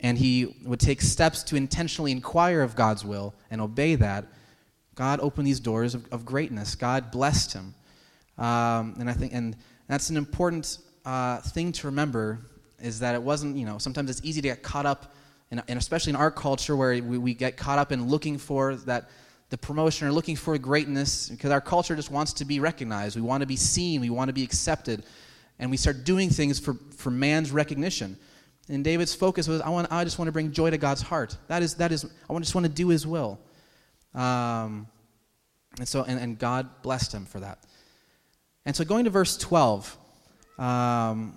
and 0.00 0.16
he 0.16 0.56
would 0.64 0.80
take 0.80 1.00
steps 1.00 1.42
to 1.44 1.56
intentionally 1.56 2.12
inquire 2.12 2.62
of 2.62 2.76
God's 2.76 3.04
will 3.04 3.34
and 3.50 3.60
obey 3.60 3.94
that, 3.96 4.26
God 4.94 5.20
opened 5.20 5.46
these 5.46 5.60
doors 5.60 5.94
of, 5.94 6.06
of 6.12 6.24
greatness. 6.24 6.74
God 6.74 7.10
blessed 7.10 7.54
him. 7.54 7.74
Um, 8.36 8.96
and 8.98 9.08
I 9.08 9.12
think, 9.12 9.32
and 9.32 9.56
that's 9.88 10.10
an 10.10 10.16
important 10.16 10.78
uh, 11.04 11.38
thing 11.38 11.72
to 11.72 11.86
remember 11.86 12.38
is 12.80 13.00
that 13.00 13.14
it 13.14 13.22
wasn't, 13.22 13.56
you 13.56 13.66
know, 13.66 13.78
sometimes 13.78 14.10
it's 14.10 14.20
easy 14.24 14.40
to 14.40 14.48
get 14.48 14.62
caught 14.62 14.86
up, 14.86 15.14
in, 15.50 15.62
and 15.68 15.78
especially 15.78 16.10
in 16.10 16.16
our 16.16 16.30
culture 16.30 16.76
where 16.76 17.02
we, 17.02 17.18
we 17.18 17.34
get 17.34 17.56
caught 17.56 17.78
up 17.78 17.92
in 17.92 18.08
looking 18.08 18.38
for 18.38 18.76
that, 18.76 19.10
the 19.50 19.58
promotion 19.58 20.06
or 20.06 20.12
looking 20.12 20.36
for 20.36 20.56
greatness 20.56 21.28
because 21.28 21.50
our 21.50 21.60
culture 21.60 21.96
just 21.96 22.10
wants 22.10 22.32
to 22.34 22.44
be 22.44 22.60
recognized. 22.60 23.16
We 23.16 23.22
want 23.22 23.42
to 23.42 23.46
be 23.46 23.56
seen. 23.56 24.00
We 24.00 24.10
want 24.10 24.28
to 24.28 24.32
be 24.32 24.44
accepted. 24.44 25.04
And 25.58 25.70
we 25.70 25.76
start 25.76 26.04
doing 26.04 26.30
things 26.30 26.58
for, 26.58 26.74
for 26.96 27.10
man's 27.10 27.50
recognition. 27.50 28.16
And 28.68 28.84
David's 28.84 29.14
focus 29.14 29.48
was, 29.48 29.60
I, 29.60 29.68
want, 29.68 29.90
I 29.90 30.04
just 30.04 30.18
want 30.18 30.28
to 30.28 30.32
bring 30.32 30.52
joy 30.52 30.70
to 30.70 30.78
God's 30.78 31.02
heart. 31.02 31.36
That 31.48 31.62
is, 31.62 31.74
that 31.74 31.90
is 31.90 32.04
I 32.28 32.38
just 32.38 32.54
want 32.54 32.66
to 32.66 32.72
do 32.72 32.88
his 32.88 33.06
will. 33.06 33.40
Um, 34.14 34.86
and 35.78 35.86
so, 35.86 36.04
and, 36.04 36.18
and 36.20 36.38
God 36.38 36.82
blessed 36.82 37.12
him 37.12 37.26
for 37.26 37.40
that. 37.40 37.58
And 38.64 38.76
so 38.76 38.84
going 38.84 39.04
to 39.04 39.10
verse 39.10 39.36
12, 39.36 39.96
um, 40.58 41.36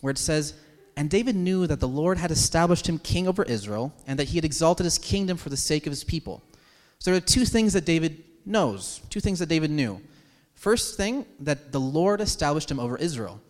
where 0.00 0.10
it 0.10 0.18
says, 0.18 0.54
And 0.96 1.10
David 1.10 1.36
knew 1.36 1.66
that 1.66 1.80
the 1.80 1.88
Lord 1.88 2.16
had 2.16 2.30
established 2.30 2.88
him 2.88 2.98
king 2.98 3.28
over 3.28 3.42
Israel, 3.42 3.92
and 4.06 4.18
that 4.18 4.28
he 4.28 4.38
had 4.38 4.44
exalted 4.44 4.84
his 4.84 4.96
kingdom 4.96 5.36
for 5.36 5.50
the 5.50 5.56
sake 5.56 5.86
of 5.86 5.90
his 5.90 6.04
people. 6.04 6.42
So 7.04 7.10
there 7.10 7.18
are 7.18 7.20
two 7.20 7.44
things 7.44 7.74
that 7.74 7.84
David 7.84 8.24
knows, 8.46 9.02
two 9.10 9.20
things 9.20 9.38
that 9.40 9.50
David 9.50 9.70
knew. 9.70 10.00
First 10.54 10.96
thing, 10.96 11.26
that 11.40 11.70
the 11.70 11.78
Lord 11.78 12.22
established 12.22 12.70
him 12.70 12.80
over 12.80 12.96
Israel. 12.96 13.42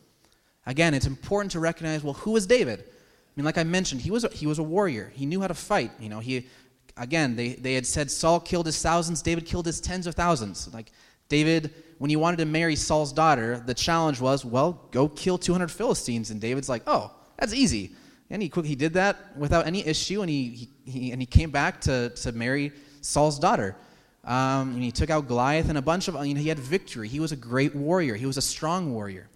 Again, 0.66 0.92
it's 0.92 1.06
important 1.06 1.52
to 1.52 1.60
recognize 1.60 2.02
well, 2.02 2.14
who 2.14 2.32
was 2.32 2.48
David? 2.48 2.80
I 2.80 3.30
mean, 3.36 3.44
like 3.44 3.56
I 3.56 3.62
mentioned, 3.62 4.00
he 4.00 4.10
was 4.10 4.24
a, 4.24 4.28
he 4.30 4.48
was 4.48 4.58
a 4.58 4.64
warrior. 4.64 5.12
He 5.14 5.24
knew 5.24 5.40
how 5.40 5.46
to 5.46 5.54
fight. 5.54 5.92
You 6.00 6.08
know, 6.08 6.18
he 6.18 6.48
again 6.96 7.36
they, 7.36 7.50
they 7.50 7.74
had 7.74 7.86
said 7.86 8.10
Saul 8.10 8.40
killed 8.40 8.66
his 8.66 8.82
thousands, 8.82 9.22
David 9.22 9.46
killed 9.46 9.66
his 9.66 9.80
tens 9.80 10.08
of 10.08 10.16
thousands. 10.16 10.74
Like 10.74 10.90
David, 11.28 11.72
when 11.98 12.10
he 12.10 12.16
wanted 12.16 12.38
to 12.38 12.46
marry 12.46 12.74
Saul's 12.74 13.12
daughter, 13.12 13.62
the 13.64 13.74
challenge 13.74 14.20
was, 14.20 14.44
well, 14.44 14.80
go 14.90 15.08
kill 15.08 15.38
200 15.38 15.70
Philistines. 15.70 16.32
And 16.32 16.40
David's 16.40 16.68
like, 16.68 16.82
oh, 16.88 17.12
that's 17.38 17.54
easy. 17.54 17.92
And 18.30 18.42
he 18.42 18.50
he 18.64 18.74
did 18.74 18.94
that 18.94 19.36
without 19.36 19.68
any 19.68 19.86
issue, 19.86 20.22
and 20.22 20.28
he, 20.28 20.68
he, 20.84 20.90
he 20.90 21.12
and 21.12 21.22
he 21.22 21.26
came 21.26 21.52
back 21.52 21.80
to, 21.82 22.08
to 22.08 22.32
marry 22.32 22.72
Saul's 23.04 23.38
daughter. 23.38 23.76
Um, 24.24 24.80
he 24.80 24.90
took 24.90 25.10
out 25.10 25.28
Goliath 25.28 25.68
and 25.68 25.76
a 25.76 25.82
bunch 25.82 26.08
of, 26.08 26.14
you 26.26 26.34
know, 26.34 26.40
he 26.40 26.48
had 26.48 26.58
victory. 26.58 27.08
He 27.08 27.20
was 27.20 27.32
a 27.32 27.36
great 27.36 27.74
warrior. 27.74 28.14
He 28.14 28.26
was 28.26 28.36
a 28.36 28.42
strong 28.42 28.92
warrior. 28.92 29.28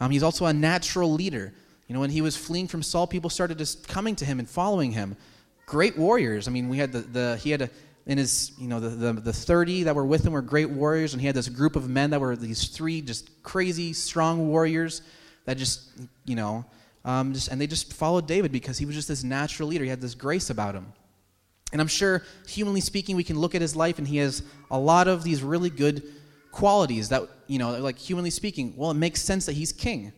Um, 0.00 0.10
he's 0.10 0.24
also 0.24 0.46
a 0.46 0.52
natural 0.52 1.12
leader. 1.12 1.52
You 1.86 1.94
know, 1.94 2.00
when 2.00 2.10
he 2.10 2.20
was 2.20 2.36
fleeing 2.36 2.66
from 2.66 2.82
Saul, 2.82 3.06
people 3.06 3.30
started 3.30 3.58
just 3.58 3.86
coming 3.86 4.16
to 4.16 4.24
him 4.24 4.40
and 4.40 4.48
following 4.48 4.90
him. 4.90 5.16
Great 5.66 5.96
warriors. 5.96 6.48
I 6.48 6.50
mean, 6.50 6.68
we 6.68 6.78
had 6.78 6.92
the, 6.92 7.00
the 7.00 7.36
he 7.36 7.50
had 7.50 7.62
a, 7.62 7.70
in 8.06 8.18
his, 8.18 8.52
you 8.58 8.66
know, 8.66 8.80
the, 8.80 8.88
the, 8.88 9.12
the 9.12 9.32
30 9.32 9.84
that 9.84 9.94
were 9.94 10.04
with 10.04 10.26
him 10.26 10.32
were 10.32 10.42
great 10.42 10.70
warriors, 10.70 11.12
and 11.12 11.20
he 11.20 11.26
had 11.26 11.36
this 11.36 11.48
group 11.48 11.76
of 11.76 11.88
men 11.88 12.10
that 12.10 12.20
were 12.20 12.34
these 12.34 12.66
three 12.66 13.00
just 13.00 13.42
crazy, 13.44 13.92
strong 13.92 14.48
warriors 14.48 15.02
that 15.44 15.56
just, 15.56 15.88
you 16.24 16.34
know, 16.34 16.64
um, 17.04 17.32
just, 17.32 17.48
and 17.48 17.60
they 17.60 17.68
just 17.68 17.92
followed 17.92 18.26
David 18.26 18.50
because 18.50 18.78
he 18.78 18.86
was 18.86 18.96
just 18.96 19.06
this 19.06 19.22
natural 19.22 19.68
leader. 19.68 19.84
He 19.84 19.90
had 19.90 20.00
this 20.00 20.14
grace 20.14 20.50
about 20.50 20.74
him. 20.74 20.92
And 21.72 21.80
I'm 21.80 21.88
sure, 21.88 22.22
humanly 22.46 22.80
speaking, 22.80 23.16
we 23.16 23.24
can 23.24 23.38
look 23.38 23.54
at 23.54 23.62
his 23.62 23.74
life 23.74 23.98
and 23.98 24.06
he 24.06 24.18
has 24.18 24.42
a 24.70 24.78
lot 24.78 25.08
of 25.08 25.24
these 25.24 25.42
really 25.42 25.70
good 25.70 26.02
qualities 26.52 27.08
that, 27.08 27.22
you 27.46 27.58
know, 27.58 27.78
like 27.78 27.98
humanly 27.98 28.30
speaking, 28.30 28.74
well, 28.76 28.90
it 28.90 28.94
makes 28.94 29.22
sense 29.22 29.46
that 29.46 29.54
he's 29.54 29.72
king. 29.72 30.12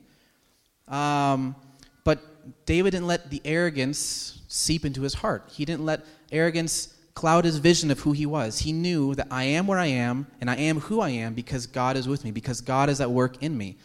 Um, 0.88 1.54
but 2.02 2.20
David 2.66 2.90
didn't 2.90 3.06
let 3.06 3.30
the 3.30 3.40
arrogance 3.44 4.42
seep 4.48 4.84
into 4.84 5.02
his 5.02 5.14
heart. 5.14 5.48
He 5.50 5.64
didn't 5.64 5.84
let 5.84 6.04
arrogance 6.30 6.94
cloud 7.14 7.44
his 7.44 7.58
vision 7.58 7.90
of 7.90 8.00
who 8.00 8.12
he 8.12 8.26
was. 8.26 8.58
He 8.58 8.72
knew 8.72 9.14
that 9.14 9.28
I 9.30 9.44
am 9.44 9.66
where 9.68 9.78
I 9.78 9.86
am 9.86 10.26
and 10.40 10.50
I 10.50 10.56
am 10.56 10.80
who 10.80 11.00
I 11.00 11.10
am 11.10 11.34
because 11.34 11.66
God 11.66 11.96
is 11.96 12.08
with 12.08 12.24
me, 12.24 12.32
because 12.32 12.60
God 12.60 12.90
is 12.90 13.00
at 13.00 13.10
work 13.10 13.42
in 13.42 13.56
me. 13.56 13.76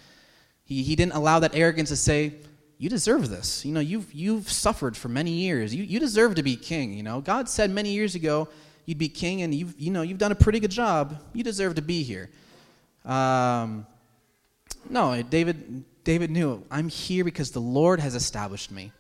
He, 0.64 0.82
he 0.84 0.96
didn't 0.96 1.14
allow 1.14 1.40
that 1.40 1.56
arrogance 1.56 1.90
to 1.90 1.96
say, 1.96 2.34
you 2.80 2.90
deserve 2.90 3.30
this. 3.30 3.66
You 3.66 3.74
know, 3.74 3.82
you've, 3.82 4.12
you've 4.14 4.50
suffered 4.50 4.96
for 4.96 5.10
many 5.10 5.32
years. 5.32 5.76
You, 5.76 5.84
you 5.84 6.00
deserve 6.00 6.36
to 6.36 6.44
be 6.44 6.56
king. 6.56 6.94
You 6.94 7.04
know, 7.04 7.20
God 7.20 7.50
said 7.50 7.70
many 7.70 7.92
years 7.92 8.16
ago 8.16 8.48
you'd 8.86 8.98
be 8.98 9.10
king, 9.10 9.44
and 9.44 9.54
you've, 9.54 9.80
you 9.80 9.92
know, 9.92 10.02
you've 10.02 10.18
done 10.18 10.32
a 10.32 10.36
pretty 10.36 10.60
good 10.60 10.72
job. 10.72 11.22
You 11.34 11.44
deserve 11.44 11.76
to 11.76 11.84
be 11.84 12.02
here. 12.02 12.32
Um, 13.06 13.86
no, 14.90 15.22
David, 15.22 15.84
David 16.04 16.32
knew 16.32 16.66
I'm 16.72 16.88
here 16.88 17.24
because 17.24 17.52
the 17.52 17.60
Lord 17.60 18.00
has 18.00 18.16
established 18.16 18.72
me. 18.72 18.92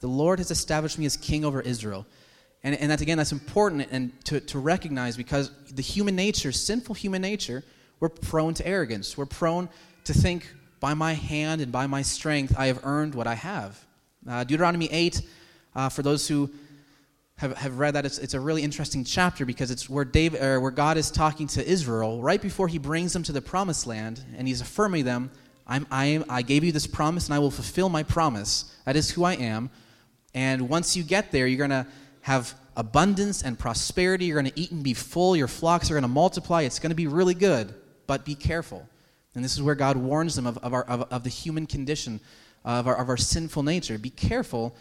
The 0.00 0.08
Lord 0.08 0.38
has 0.40 0.50
established 0.50 0.98
me 0.98 1.06
as 1.06 1.16
king 1.16 1.44
over 1.44 1.60
Israel. 1.62 2.06
And, 2.64 2.74
and 2.74 2.90
that's, 2.90 3.02
again, 3.02 3.18
that's 3.18 3.32
important 3.32 3.86
and 3.90 4.12
to, 4.26 4.40
to 4.40 4.58
recognize 4.58 5.16
because 5.16 5.50
the 5.72 5.82
human 5.82 6.16
nature, 6.16 6.50
sinful 6.50 6.96
human 6.96 7.22
nature, 7.22 7.64
we're 8.00 8.08
prone 8.08 8.52
to 8.54 8.66
arrogance. 8.66 9.16
We're 9.16 9.26
prone 9.26 9.68
to 10.04 10.12
think 10.12 10.52
by 10.80 10.94
my 10.94 11.12
hand 11.14 11.60
and 11.60 11.72
by 11.72 11.86
my 11.86 12.02
strength, 12.02 12.54
I 12.58 12.66
have 12.66 12.80
earned 12.84 13.14
what 13.14 13.26
I 13.26 13.34
have. 13.34 13.84
Uh, 14.28 14.44
Deuteronomy 14.44 14.88
8, 14.90 15.22
uh, 15.74 15.88
for 15.88 16.02
those 16.02 16.28
who 16.28 16.50
have, 17.36 17.56
have 17.56 17.78
read 17.78 17.94
that, 17.94 18.04
it's, 18.04 18.18
it's 18.18 18.34
a 18.34 18.40
really 18.40 18.62
interesting 18.62 19.04
chapter 19.04 19.44
because 19.44 19.70
it's 19.70 19.88
where, 19.88 20.04
David, 20.04 20.42
or 20.42 20.60
where 20.60 20.70
God 20.70 20.96
is 20.96 21.10
talking 21.10 21.46
to 21.48 21.66
Israel 21.66 22.20
right 22.20 22.40
before 22.40 22.68
he 22.68 22.78
brings 22.78 23.12
them 23.12 23.22
to 23.24 23.32
the 23.32 23.42
promised 23.42 23.86
land, 23.86 24.22
and 24.36 24.46
he's 24.48 24.60
affirming 24.60 25.04
them 25.04 25.30
I'm, 25.68 25.86
I, 25.90 26.06
am, 26.06 26.24
I 26.28 26.42
gave 26.42 26.64
you 26.64 26.72
this 26.72 26.86
promise, 26.86 27.26
and 27.26 27.34
I 27.34 27.38
will 27.38 27.50
fulfill 27.50 27.90
my 27.90 28.02
promise. 28.02 28.74
That 28.86 28.96
is 28.96 29.10
who 29.10 29.24
I 29.24 29.34
am. 29.34 29.70
And 30.34 30.68
once 30.68 30.96
you 30.96 31.02
get 31.02 31.30
there, 31.30 31.46
you're 31.46 31.58
going 31.58 31.84
to 31.84 31.86
have 32.22 32.54
abundance 32.76 33.42
and 33.42 33.58
prosperity. 33.58 34.24
You're 34.26 34.40
going 34.40 34.52
to 34.52 34.60
eat 34.60 34.70
and 34.70 34.82
be 34.82 34.94
full. 34.94 35.36
Your 35.36 35.48
flocks 35.48 35.90
are 35.90 35.94
going 35.94 36.02
to 36.02 36.08
multiply. 36.08 36.62
It's 36.62 36.78
going 36.78 36.90
to 36.90 36.96
be 36.96 37.06
really 37.06 37.34
good, 37.34 37.74
but 38.06 38.24
be 38.24 38.34
careful. 38.34 38.88
And 39.38 39.44
this 39.44 39.54
is 39.54 39.62
where 39.62 39.76
God 39.76 39.96
warns 39.96 40.34
them 40.34 40.48
of, 40.48 40.58
of, 40.58 40.74
our, 40.74 40.82
of, 40.82 41.02
of 41.12 41.22
the 41.22 41.30
human 41.30 41.64
condition, 41.64 42.18
of 42.64 42.88
our, 42.88 42.96
of 42.96 43.08
our 43.08 43.16
sinful 43.16 43.62
nature. 43.62 43.96
Be 43.96 44.10
careful 44.10 44.74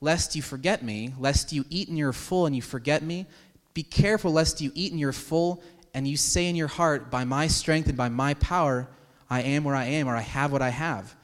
lest 0.00 0.34
you 0.34 0.42
forget 0.42 0.82
me, 0.82 1.14
lest 1.16 1.52
you 1.52 1.64
eat 1.70 1.86
and 1.86 1.96
you're 1.96 2.12
full 2.12 2.46
and 2.46 2.56
you 2.56 2.60
forget 2.60 3.04
me. 3.04 3.26
Be 3.72 3.84
careful 3.84 4.32
lest 4.32 4.60
you 4.60 4.72
eat 4.74 4.90
and 4.90 4.98
you're 4.98 5.12
full 5.12 5.62
and 5.94 6.08
you 6.08 6.16
say 6.16 6.48
in 6.48 6.56
your 6.56 6.66
heart, 6.66 7.08
By 7.08 7.22
my 7.22 7.46
strength 7.46 7.86
and 7.86 7.96
by 7.96 8.08
my 8.08 8.34
power, 8.34 8.88
I 9.30 9.42
am 9.42 9.62
where 9.62 9.76
I 9.76 9.84
am, 9.84 10.08
or 10.08 10.16
I 10.16 10.22
have 10.22 10.50
what 10.50 10.60
I 10.60 10.70
have. 10.70 11.14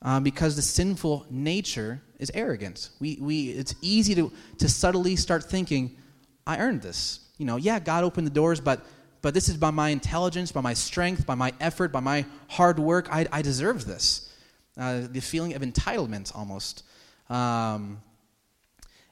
Um, 0.00 0.22
because 0.22 0.56
the 0.56 0.62
sinful 0.62 1.26
nature 1.28 2.00
is 2.18 2.32
arrogance. 2.32 2.92
We, 2.98 3.18
we, 3.20 3.50
it's 3.50 3.74
easy 3.82 4.14
to, 4.14 4.32
to 4.56 4.70
subtly 4.70 5.16
start 5.16 5.44
thinking, 5.44 5.98
I 6.46 6.60
earned 6.60 6.80
this. 6.80 7.20
You 7.36 7.44
know, 7.44 7.56
yeah, 7.56 7.78
God 7.78 8.04
opened 8.04 8.26
the 8.26 8.32
doors, 8.32 8.58
but 8.58 8.86
but 9.26 9.34
this 9.34 9.48
is 9.48 9.56
by 9.56 9.72
my 9.72 9.88
intelligence, 9.88 10.52
by 10.52 10.60
my 10.60 10.72
strength, 10.72 11.26
by 11.26 11.34
my 11.34 11.52
effort, 11.58 11.90
by 11.90 11.98
my 11.98 12.24
hard 12.46 12.78
work. 12.78 13.08
I, 13.10 13.26
I 13.32 13.42
deserve 13.42 13.84
this. 13.84 14.32
Uh, 14.78 15.08
the 15.10 15.18
feeling 15.18 15.52
of 15.54 15.62
entitlement 15.62 16.30
almost. 16.32 16.84
Um, 17.28 18.00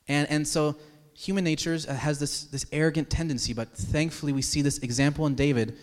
and, 0.07 0.31
and 0.31 0.47
so 0.47 0.77
human 1.15 1.43
nature 1.43 1.77
has 1.93 2.21
this, 2.21 2.45
this 2.45 2.65
arrogant 2.71 3.11
tendency, 3.11 3.55
but 3.55 3.71
thankfully 3.71 4.33
we 4.33 4.41
see 4.41 4.63
this 4.63 4.79
example 4.79 5.27
in 5.27 5.35
David. 5.35 5.77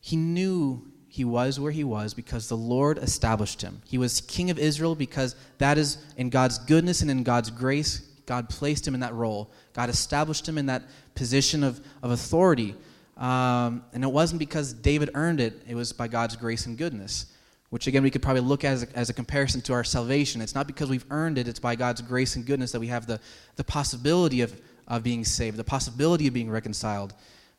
He 0.00 0.16
knew 0.16 0.90
he 1.06 1.26
was 1.26 1.60
where 1.60 1.70
he 1.70 1.84
was 1.84 2.14
because 2.14 2.48
the 2.48 2.56
Lord 2.56 2.96
established 2.96 3.60
him. 3.60 3.82
He 3.84 3.98
was 3.98 4.22
king 4.22 4.48
of 4.48 4.58
Israel 4.58 4.94
because 4.94 5.36
that 5.58 5.76
is 5.76 5.98
in 6.16 6.30
God's 6.30 6.56
goodness 6.56 7.02
and 7.02 7.10
in 7.10 7.22
God's 7.22 7.50
grace, 7.50 7.98
God 8.24 8.48
placed 8.48 8.88
him 8.88 8.94
in 8.94 9.00
that 9.00 9.12
role. 9.12 9.50
God 9.74 9.90
established 9.90 10.48
him 10.48 10.56
in 10.56 10.64
that 10.64 10.84
position 11.14 11.62
of, 11.62 11.84
of 12.02 12.12
authority. 12.12 12.74
Um, 13.16 13.84
and 13.92 14.02
it 14.02 14.10
wasn't 14.10 14.38
because 14.38 14.72
David 14.72 15.10
earned 15.14 15.40
it, 15.40 15.62
it 15.68 15.74
was 15.74 15.92
by 15.92 16.08
God's 16.08 16.36
grace 16.36 16.66
and 16.66 16.76
goodness, 16.76 17.26
which 17.70 17.86
again 17.86 18.02
we 18.02 18.10
could 18.10 18.22
probably 18.22 18.42
look 18.42 18.64
as 18.64 18.82
a, 18.82 18.98
as 18.98 19.08
a 19.08 19.12
comparison 19.12 19.60
to 19.62 19.72
our 19.72 19.84
salvation. 19.84 20.40
It's 20.40 20.54
not 20.54 20.66
because 20.66 20.90
we've 20.90 21.04
earned 21.10 21.38
it, 21.38 21.46
it's 21.46 21.60
by 21.60 21.76
God's 21.76 22.02
grace 22.02 22.36
and 22.36 22.44
goodness 22.44 22.72
that 22.72 22.80
we 22.80 22.88
have 22.88 23.06
the, 23.06 23.20
the 23.56 23.64
possibility 23.64 24.40
of, 24.40 24.60
of 24.88 25.02
being 25.02 25.24
saved, 25.24 25.56
the 25.56 25.64
possibility 25.64 26.26
of 26.26 26.34
being 26.34 26.50
reconciled. 26.50 27.14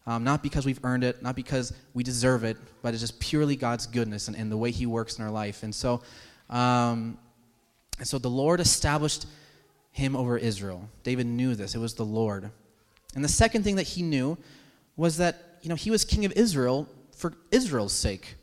Um, 0.08 0.24
not 0.24 0.44
because 0.44 0.66
we've 0.66 0.84
earned 0.84 1.04
it, 1.04 1.24
not 1.24 1.36
because 1.36 1.74
we 1.96 2.04
deserve 2.04 2.44
it, 2.44 2.58
but 2.84 2.94
it's 2.94 3.02
just 3.02 3.20
purely 3.20 3.56
God's 3.56 3.88
goodness 3.88 4.28
and, 4.28 4.38
and 4.38 4.52
the 4.52 4.58
way 4.58 4.70
He 4.70 4.86
works 4.86 5.18
in 5.18 5.24
our 5.24 5.32
life. 5.32 5.64
And 5.64 5.74
so, 5.74 6.04
um, 6.50 7.18
and 7.98 8.08
so 8.08 8.20
the 8.20 8.30
Lord 8.30 8.60
established 8.60 9.26
him 9.96 10.16
over 10.16 10.38
Israel. 10.38 10.90
David 11.04 11.26
knew 11.26 11.56
this, 11.56 11.74
it 11.74 11.80
was 11.80 11.94
the 11.94 12.04
Lord. 12.04 12.52
And 13.16 13.24
the 13.24 13.30
second 13.30 13.64
thing 13.64 13.78
that 13.78 13.84
he 13.88 14.02
knew 14.02 14.38
was 14.98 15.18
that 15.18 15.60
you 15.62 15.70
know 15.70 15.76
he 15.76 15.92
was 15.92 16.06
king 16.06 16.26
of 16.26 16.32
Israel 16.34 16.88
for 17.16 17.34
Israel's 17.52 17.94
sake. 17.94 18.36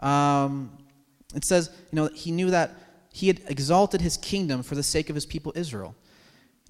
Um, 0.00 0.78
it 1.34 1.44
says 1.44 1.70
you 1.90 1.96
know 1.96 2.08
he 2.08 2.30
knew 2.30 2.50
that 2.50 2.70
he 3.12 3.26
had 3.26 3.40
exalted 3.46 4.00
his 4.00 4.16
kingdom 4.16 4.62
for 4.62 4.74
the 4.74 4.82
sake 4.82 5.10
of 5.10 5.14
his 5.14 5.26
people 5.26 5.52
Israel. 5.54 5.94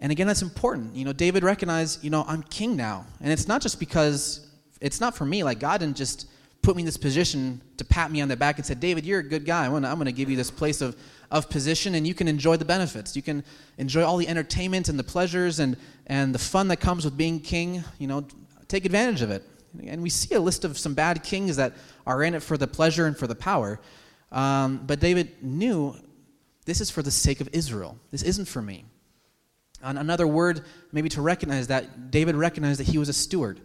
And 0.01 0.11
again, 0.11 0.27
that's 0.27 0.43
important. 0.43 0.97
You 0.97 1.05
know, 1.05 1.13
David 1.13 1.45
recognized, 1.45 2.03
you 2.03 2.11
know, 2.11 2.25
I'm 2.27 2.43
king 2.43 2.77
now. 2.77 3.07
And 3.21 3.33
it's 3.33 3.47
not 3.47 3.63
just 3.63 3.79
because, 3.79 4.49
it's 4.81 5.01
not 5.01 5.17
for 5.17 5.25
me. 5.25 5.45
Like, 5.45 5.61
God 5.61 5.79
didn't 5.79 5.97
just 5.97 6.27
put 6.61 6.75
me 6.75 6.83
in 6.83 6.87
this 6.87 6.97
position 6.97 7.61
to 7.77 7.85
pat 7.85 8.11
me 8.11 8.21
on 8.21 8.27
the 8.27 8.37
back 8.37 8.57
and 8.57 8.67
said, 8.67 8.81
David, 8.81 9.07
you're 9.07 9.21
a 9.21 9.29
good 9.29 9.45
guy. 9.45 9.67
I'm 9.67 9.81
going 9.81 10.05
to 10.07 10.13
give 10.13 10.29
you 10.29 10.37
this 10.37 10.51
place 10.51 10.81
of, 10.81 10.97
of 11.31 11.49
position 11.49 11.95
and 11.95 12.05
you 12.05 12.15
can 12.15 12.27
enjoy 12.27 12.57
the 12.57 12.65
benefits. 12.65 13.15
You 13.15 13.23
can 13.23 13.45
enjoy 13.79 14.03
all 14.03 14.17
the 14.17 14.27
entertainment 14.27 14.89
and 14.89 14.99
the 14.99 15.05
pleasures 15.05 15.61
and, 15.61 15.77
and 16.09 16.35
the 16.35 16.39
fun 16.41 16.67
that 16.69 16.79
comes 16.79 17.05
with 17.05 17.17
being 17.17 17.39
king. 17.39 17.85
You 18.01 18.09
know, 18.09 18.27
take 18.73 18.87
advantage 18.87 19.21
of 19.21 19.31
it. 19.31 19.43
And 19.87 20.03
we 20.03 20.09
see 20.09 20.35
a 20.35 20.41
list 20.41 20.65
of 20.65 20.79
some 20.79 20.95
bad 20.95 21.23
kings 21.23 21.57
that 21.57 21.75
are 22.07 22.23
in 22.23 22.35
it 22.35 22.43
for 22.43 22.57
the 22.57 22.67
pleasure 22.67 23.07
and 23.07 23.17
for 23.17 23.27
the 23.27 23.35
power. 23.35 23.79
Um, 24.31 24.83
but 24.87 24.99
David 24.99 25.43
knew 25.43 25.95
this 26.65 26.81
is 26.81 26.91
for 26.91 27.03
the 27.03 27.11
sake 27.11 27.41
of 27.41 27.49
Israel. 27.53 27.99
This 28.11 28.23
isn't 28.23 28.47
for 28.47 28.63
me. 28.63 28.85
And 29.83 29.99
another 29.99 30.27
word, 30.27 30.63
maybe 30.91 31.09
to 31.11 31.21
recognize 31.21 31.67
that, 31.67 32.11
David 32.11 32.35
recognized 32.35 32.81
that 32.81 32.87
he 32.87 32.99
was 32.99 33.09
a 33.09 33.13
steward. 33.13 33.61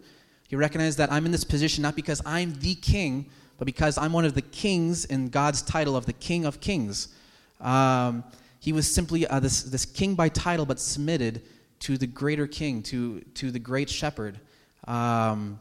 He 0.48 0.56
recognized 0.56 0.98
that 0.98 1.10
I'm 1.10 1.24
in 1.24 1.32
this 1.32 1.44
position 1.44 1.82
not 1.82 1.96
because 1.96 2.20
I'm 2.26 2.54
the 2.58 2.74
king, 2.74 3.30
but 3.56 3.64
because 3.64 3.96
I'm 3.96 4.12
one 4.12 4.24
of 4.24 4.34
the 4.34 4.42
kings 4.42 5.04
in 5.06 5.28
God's 5.28 5.62
title 5.62 5.96
of 5.96 6.06
the 6.06 6.12
King 6.12 6.44
of 6.44 6.60
Kings. 6.60 7.08
Um, 7.60 8.24
he 8.60 8.72
was 8.72 8.92
simply 8.92 9.26
uh, 9.26 9.40
this, 9.40 9.62
this 9.62 9.84
king 9.86 10.14
by 10.14 10.28
title, 10.28 10.66
but 10.66 10.80
submitted 10.80 11.42
to 11.80 11.96
the 11.96 12.06
greater 12.06 12.46
king, 12.46 12.82
to, 12.84 13.20
to 13.34 13.50
the 13.50 13.58
great 13.58 13.88
shepherd 13.88 14.40
um, 14.88 15.60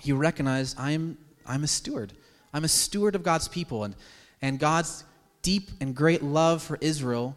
he 0.00 0.12
recognized 0.12 0.78
I'm, 0.78 1.18
I'm 1.46 1.64
a 1.64 1.66
steward. 1.66 2.12
I'm 2.52 2.62
a 2.62 2.68
steward 2.68 3.16
of 3.16 3.24
God's 3.24 3.48
people. 3.48 3.84
And, 3.84 3.96
and 4.42 4.60
God's 4.60 5.02
deep 5.42 5.70
and 5.80 5.94
great 5.94 6.22
love 6.22 6.62
for 6.62 6.78
Israel 6.80 7.34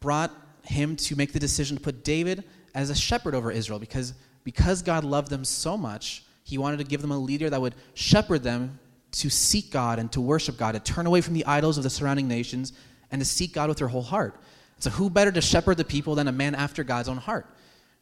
brought 0.00 0.32
him 0.64 0.96
to 0.96 1.14
make 1.14 1.32
the 1.32 1.38
decision 1.38 1.76
to 1.76 1.82
put 1.82 2.02
David 2.02 2.42
as 2.74 2.90
a 2.90 2.94
shepherd 2.94 3.34
over 3.34 3.52
Israel 3.52 3.78
because, 3.78 4.14
because 4.44 4.82
God 4.82 5.04
loved 5.04 5.30
them 5.30 5.44
so 5.44 5.76
much, 5.76 6.24
he 6.42 6.58
wanted 6.58 6.78
to 6.78 6.84
give 6.84 7.02
them 7.02 7.12
a 7.12 7.18
leader 7.18 7.50
that 7.50 7.60
would 7.60 7.74
shepherd 7.94 8.42
them 8.42 8.78
to 9.12 9.30
seek 9.30 9.70
God 9.70 9.98
and 9.98 10.10
to 10.12 10.20
worship 10.20 10.56
God, 10.56 10.72
to 10.72 10.80
turn 10.80 11.06
away 11.06 11.20
from 11.20 11.34
the 11.34 11.44
idols 11.46 11.76
of 11.76 11.84
the 11.84 11.90
surrounding 11.90 12.28
nations 12.28 12.72
and 13.10 13.20
to 13.20 13.24
seek 13.24 13.52
God 13.52 13.68
with 13.68 13.78
their 13.78 13.88
whole 13.88 14.02
heart. 14.02 14.40
So, 14.78 14.90
who 14.90 15.08
better 15.08 15.32
to 15.32 15.40
shepherd 15.40 15.78
the 15.78 15.84
people 15.84 16.14
than 16.14 16.28
a 16.28 16.32
man 16.32 16.54
after 16.54 16.84
God's 16.84 17.08
own 17.08 17.16
heart? 17.16 17.46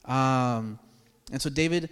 Um, 0.07 0.79
and 1.31 1.41
so, 1.41 1.49
David 1.49 1.89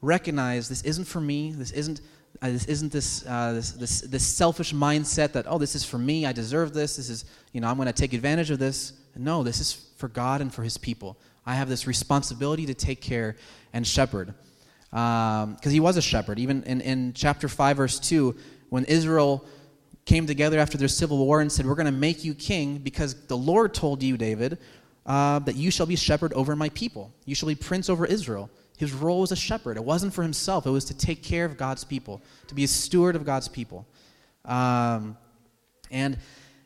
recognize 0.00 0.68
this 0.68 0.82
isn't 0.82 1.04
for 1.04 1.20
me. 1.20 1.52
This 1.52 1.70
isn't 1.72 2.00
uh, 2.42 2.48
this 2.48 2.64
isn't 2.66 2.92
this, 2.92 3.26
uh, 3.26 3.52
this, 3.52 3.72
this 3.72 4.00
this 4.02 4.26
selfish 4.26 4.72
mindset 4.72 5.32
that 5.32 5.46
oh 5.48 5.58
this 5.58 5.74
is 5.74 5.84
for 5.84 5.98
me. 5.98 6.26
I 6.26 6.32
deserve 6.32 6.72
this. 6.72 6.96
This 6.96 7.10
is 7.10 7.24
you 7.52 7.60
know 7.60 7.68
I'm 7.68 7.76
going 7.76 7.86
to 7.86 7.92
take 7.92 8.12
advantage 8.12 8.50
of 8.50 8.58
this. 8.58 8.94
No, 9.16 9.42
this 9.42 9.60
is 9.60 9.72
for 9.96 10.08
God 10.08 10.40
and 10.40 10.52
for 10.52 10.62
His 10.62 10.78
people. 10.78 11.18
I 11.44 11.54
have 11.54 11.68
this 11.68 11.86
responsibility 11.86 12.66
to 12.66 12.74
take 12.74 13.00
care 13.00 13.36
and 13.72 13.86
shepherd. 13.86 14.34
Because 14.90 15.44
um, 15.44 15.70
he 15.70 15.80
was 15.80 15.96
a 15.96 16.02
shepherd. 16.02 16.38
Even 16.38 16.62
in, 16.64 16.80
in 16.80 17.12
chapter 17.12 17.48
5, 17.48 17.76
verse 17.76 18.00
2, 18.00 18.36
when 18.70 18.84
Israel 18.86 19.44
came 20.04 20.26
together 20.26 20.58
after 20.58 20.76
their 20.76 20.88
civil 20.88 21.18
war 21.18 21.40
and 21.40 21.50
said, 21.50 21.66
We're 21.66 21.76
going 21.76 21.86
to 21.86 21.92
make 21.92 22.24
you 22.24 22.34
king 22.34 22.78
because 22.78 23.14
the 23.26 23.36
Lord 23.36 23.72
told 23.72 24.02
you, 24.02 24.16
David, 24.16 24.58
uh, 25.06 25.38
that 25.40 25.56
you 25.56 25.70
shall 25.70 25.86
be 25.86 25.96
shepherd 25.96 26.32
over 26.32 26.56
my 26.56 26.68
people. 26.70 27.12
You 27.24 27.34
shall 27.34 27.48
be 27.48 27.54
prince 27.54 27.88
over 27.88 28.04
Israel. 28.04 28.50
His 28.80 28.94
role 28.94 29.20
was 29.20 29.30
a 29.30 29.36
shepherd. 29.36 29.76
It 29.76 29.84
wasn't 29.84 30.14
for 30.14 30.22
himself, 30.22 30.66
it 30.66 30.70
was 30.70 30.86
to 30.86 30.94
take 30.94 31.22
care 31.22 31.44
of 31.44 31.58
God's 31.58 31.84
people, 31.84 32.22
to 32.46 32.54
be 32.54 32.64
a 32.64 32.66
steward 32.66 33.14
of 33.14 33.26
God's 33.26 33.46
people. 33.46 33.86
Um, 34.46 35.18
and, 35.90 36.16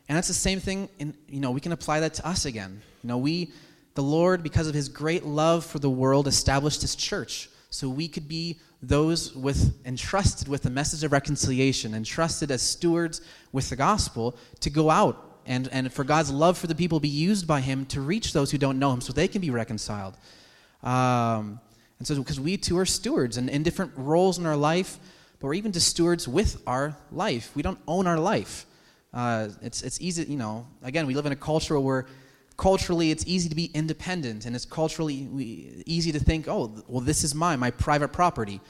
and 0.09 0.17
that's 0.17 0.29
the 0.29 0.35
same 0.35 0.61
thing, 0.61 0.89
in, 1.01 1.17
you 1.29 1.41
know, 1.41 1.51
we 1.51 1.61
can 1.61 1.73
apply 1.73 1.99
that 1.99 2.15
to 2.15 2.29
us 2.29 2.45
again. 2.45 2.81
You 3.03 3.09
know, 3.09 3.19
we, 3.19 3.51
the 3.97 4.03
Lord, 4.05 4.45
because 4.45 4.69
of 4.69 4.77
his 4.77 4.89
great 4.89 5.25
love 5.25 5.67
for 5.67 5.81
the 5.81 5.91
world, 5.91 6.29
established 6.29 6.83
his 6.83 6.95
church 6.95 7.51
so 7.69 7.89
we 7.89 8.07
could 8.07 8.29
be 8.29 8.61
those 8.81 9.35
with 9.35 9.75
entrusted 9.85 10.47
with 10.47 10.63
the 10.63 10.71
message 10.71 11.03
of 11.03 11.11
reconciliation, 11.11 11.95
entrusted 11.95 12.53
as 12.53 12.63
stewards 12.63 13.23
with 13.51 13.69
the 13.71 13.77
gospel 13.77 14.37
to 14.61 14.71
go 14.71 14.89
out 14.89 15.41
and, 15.47 15.67
and 15.73 15.93
for 15.93 16.05
God's 16.05 16.31
love 16.31 16.57
for 16.57 16.69
the 16.69 16.77
people 16.77 17.01
be 17.01 17.09
used 17.09 17.49
by 17.49 17.61
him 17.61 17.87
to 17.87 18.01
reach 18.01 18.33
those 18.33 18.53
who 18.53 18.59
don't 18.59 18.79
know 18.79 18.93
him 18.93 19.01
so 19.01 19.13
they 19.13 19.27
can 19.27 19.41
be 19.41 19.51
reconciled. 19.51 20.17
Um, 20.85 21.59
and 22.05 22.17
so, 22.19 22.23
because 22.23 22.39
we 22.39 22.59
too 22.59 22.77
are 22.77 22.85
stewards 22.85 23.39
and 23.39 23.49
in 23.49 23.63
different 23.63 23.93
roles 23.97 24.37
in 24.37 24.45
our 24.45 24.59
life, 24.59 24.99
but 25.41 25.47
we're 25.47 25.55
even 25.55 25.73
just 25.73 25.89
stewards 25.89 26.29
with 26.29 26.63
our 26.67 26.99
life. 27.11 27.51
We 27.55 27.63
don't 27.63 27.79
own 27.89 28.07
our 28.07 28.19
life. 28.19 28.67
Uh, 29.15 29.49
it's, 29.63 29.81
it's 29.81 29.99
easy, 30.03 30.25
you 30.25 30.37
know, 30.37 30.67
again, 30.83 31.07
we 31.07 31.15
live 31.15 31.25
in 31.25 31.33
a 31.33 31.37
culture 31.37 31.81
where 31.81 32.05
culturally 32.59 33.11
it's 33.11 33.25
easy 33.27 33.49
to 33.49 33.55
be 33.55 33.71
independent 33.73 34.45
and 34.45 34.55
it's 34.55 34.67
culturally 34.67 35.83
easy 35.87 36.13
to 36.13 36.21
think 36.21 36.47
oh 36.47 36.73
well 36.87 37.01
this 37.01 37.25
is 37.25 37.35
mine 37.35 37.59
my 37.59 37.69
private 37.73 38.13
property 38.13 38.61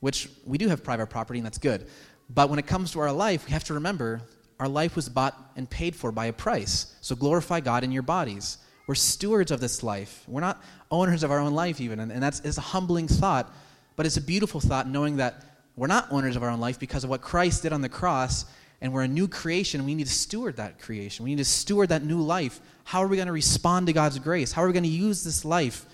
which 0.00 0.28
we 0.44 0.58
do 0.58 0.66
have 0.66 0.82
private 0.82 1.06
property 1.06 1.38
and 1.38 1.46
that's 1.46 1.58
good 1.58 1.86
but 2.28 2.50
when 2.50 2.58
it 2.58 2.66
comes 2.66 2.90
to 2.90 2.98
our 2.98 3.12
life 3.12 3.46
we 3.46 3.52
have 3.52 3.62
to 3.62 3.74
remember 3.74 4.20
our 4.58 4.66
life 4.66 4.96
was 4.96 5.08
bought 5.08 5.52
and 5.54 5.70
paid 5.70 5.94
for 5.94 6.10
by 6.10 6.26
a 6.26 6.32
price 6.32 6.92
so 7.02 7.14
glorify 7.14 7.60
god 7.60 7.84
in 7.84 7.92
your 7.92 8.02
bodies 8.02 8.58
we're 8.90 8.96
stewards 8.96 9.52
of 9.52 9.60
this 9.60 9.84
life 9.84 10.24
we're 10.26 10.40
not 10.40 10.60
owners 10.90 11.22
of 11.22 11.30
our 11.30 11.38
own 11.38 11.54
life 11.54 11.80
even 11.80 12.00
and, 12.00 12.10
and 12.10 12.20
that's 12.20 12.40
it's 12.40 12.58
a 12.58 12.60
humbling 12.60 13.06
thought 13.06 13.48
but 13.94 14.04
it's 14.04 14.16
a 14.16 14.20
beautiful 14.20 14.60
thought 14.60 14.88
knowing 14.88 15.18
that 15.18 15.44
we're 15.76 15.86
not 15.86 16.10
owners 16.10 16.34
of 16.34 16.42
our 16.42 16.50
own 16.50 16.58
life 16.58 16.80
because 16.80 17.04
of 17.04 17.10
what 17.10 17.20
christ 17.20 17.62
did 17.62 17.72
on 17.72 17.82
the 17.82 17.88
cross 17.88 18.46
and 18.80 18.92
we're 18.92 19.02
a 19.02 19.08
new 19.08 19.28
creation, 19.28 19.84
we 19.84 19.94
need 19.94 20.06
to 20.06 20.12
steward 20.12 20.56
that 20.56 20.78
creation. 20.78 21.24
We 21.24 21.30
need 21.30 21.38
to 21.38 21.44
steward 21.44 21.90
that 21.90 22.02
new 22.02 22.20
life. 22.20 22.60
How 22.84 23.02
are 23.02 23.08
we 23.08 23.16
going 23.16 23.26
to 23.26 23.32
respond 23.32 23.88
to 23.88 23.92
God's 23.92 24.18
grace? 24.18 24.52
How 24.52 24.62
are 24.62 24.66
we 24.66 24.72
going 24.72 24.84
to 24.84 24.88
use 24.88 25.22
this 25.22 25.44
life? 25.44 25.84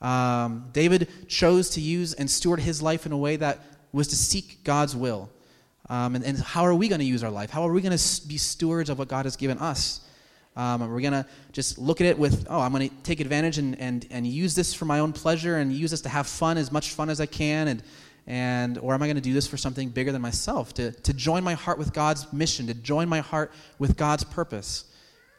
Um, 0.00 0.70
David 0.72 1.08
chose 1.28 1.70
to 1.70 1.80
use 1.80 2.14
and 2.14 2.30
steward 2.30 2.60
his 2.60 2.80
life 2.80 3.06
in 3.06 3.12
a 3.12 3.18
way 3.18 3.36
that 3.36 3.60
was 3.92 4.08
to 4.08 4.16
seek 4.16 4.64
God's 4.64 4.96
will. 4.96 5.30
Um, 5.90 6.16
and, 6.16 6.24
and, 6.24 6.38
how 6.38 6.62
are 6.62 6.74
we 6.74 6.88
going 6.88 7.00
to 7.00 7.04
use 7.04 7.22
our 7.22 7.30
life? 7.30 7.50
How 7.50 7.68
are 7.68 7.72
we 7.72 7.82
going 7.82 7.96
to 7.96 8.26
be 8.26 8.38
stewards 8.38 8.88
of 8.88 8.98
what 8.98 9.08
God 9.08 9.26
has 9.26 9.36
given 9.36 9.58
us? 9.58 10.00
Um, 10.54 10.80
we're 10.90 11.00
going 11.00 11.12
to 11.12 11.26
just 11.52 11.78
look 11.78 12.00
at 12.00 12.06
it 12.06 12.18
with, 12.18 12.46
oh, 12.50 12.60
I'm 12.60 12.72
going 12.72 12.88
to 12.88 12.94
take 13.02 13.20
advantage 13.20 13.58
and, 13.58 13.78
and, 13.80 14.06
and 14.10 14.26
use 14.26 14.54
this 14.54 14.74
for 14.74 14.84
my 14.84 14.98
own 14.98 15.12
pleasure 15.12 15.56
and 15.56 15.72
use 15.72 15.92
this 15.92 16.02
to 16.02 16.10
have 16.10 16.26
fun, 16.26 16.58
as 16.58 16.70
much 16.70 16.90
fun 16.90 17.08
as 17.08 17.20
I 17.20 17.26
can, 17.26 17.68
and, 17.68 17.82
and 18.26 18.78
or 18.78 18.94
am 18.94 19.02
i 19.02 19.06
going 19.06 19.16
to 19.16 19.22
do 19.22 19.32
this 19.32 19.46
for 19.46 19.56
something 19.56 19.88
bigger 19.88 20.12
than 20.12 20.22
myself? 20.22 20.74
To, 20.74 20.92
to 20.92 21.12
join 21.12 21.42
my 21.42 21.54
heart 21.54 21.78
with 21.78 21.92
god's 21.92 22.32
mission 22.32 22.66
to 22.68 22.74
join 22.74 23.08
my 23.08 23.20
heart 23.20 23.52
with 23.78 23.96
god's 23.96 24.24
purpose. 24.24 24.84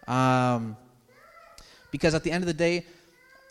Um, 0.07 0.75
because 1.91 2.13
at 2.13 2.23
the 2.23 2.31
end 2.31 2.43
of 2.43 2.47
the 2.47 2.53
day 2.53 2.85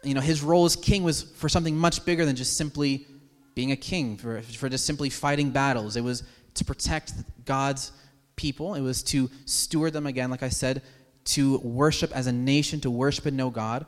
you 0.02 0.14
know 0.14 0.21
his 0.21 0.42
role 0.42 0.64
as 0.64 0.76
king 0.76 1.02
was 1.02 1.23
for 1.23 1.49
something 1.49 1.76
much 1.76 2.04
bigger 2.04 2.26
than 2.26 2.37
just 2.37 2.57
simply 2.57 3.07
being 3.54 3.73
a 3.73 3.76
king 3.76 4.16
for, 4.16 4.42
for 4.42 4.69
just 4.69 4.85
simply 4.85 5.11
fighting 5.11 5.50
battles. 5.50 5.97
It 5.97 6.02
was 6.02 6.25
to 6.54 6.64
protect 6.64 7.14
god's 7.45 7.92
people. 8.37 8.75
It 8.75 8.81
was 8.81 9.02
to 9.04 9.31
steward 9.47 9.92
them 9.92 10.07
again 10.07 10.31
like 10.31 10.42
i 10.42 10.49
said 10.49 10.83
to 11.25 11.59
worship 11.59 12.11
as 12.12 12.26
a 12.26 12.33
nation 12.33 12.81
to 12.81 12.91
worship 12.91 13.26
and 13.26 13.37
know 13.37 13.50
god 13.50 13.87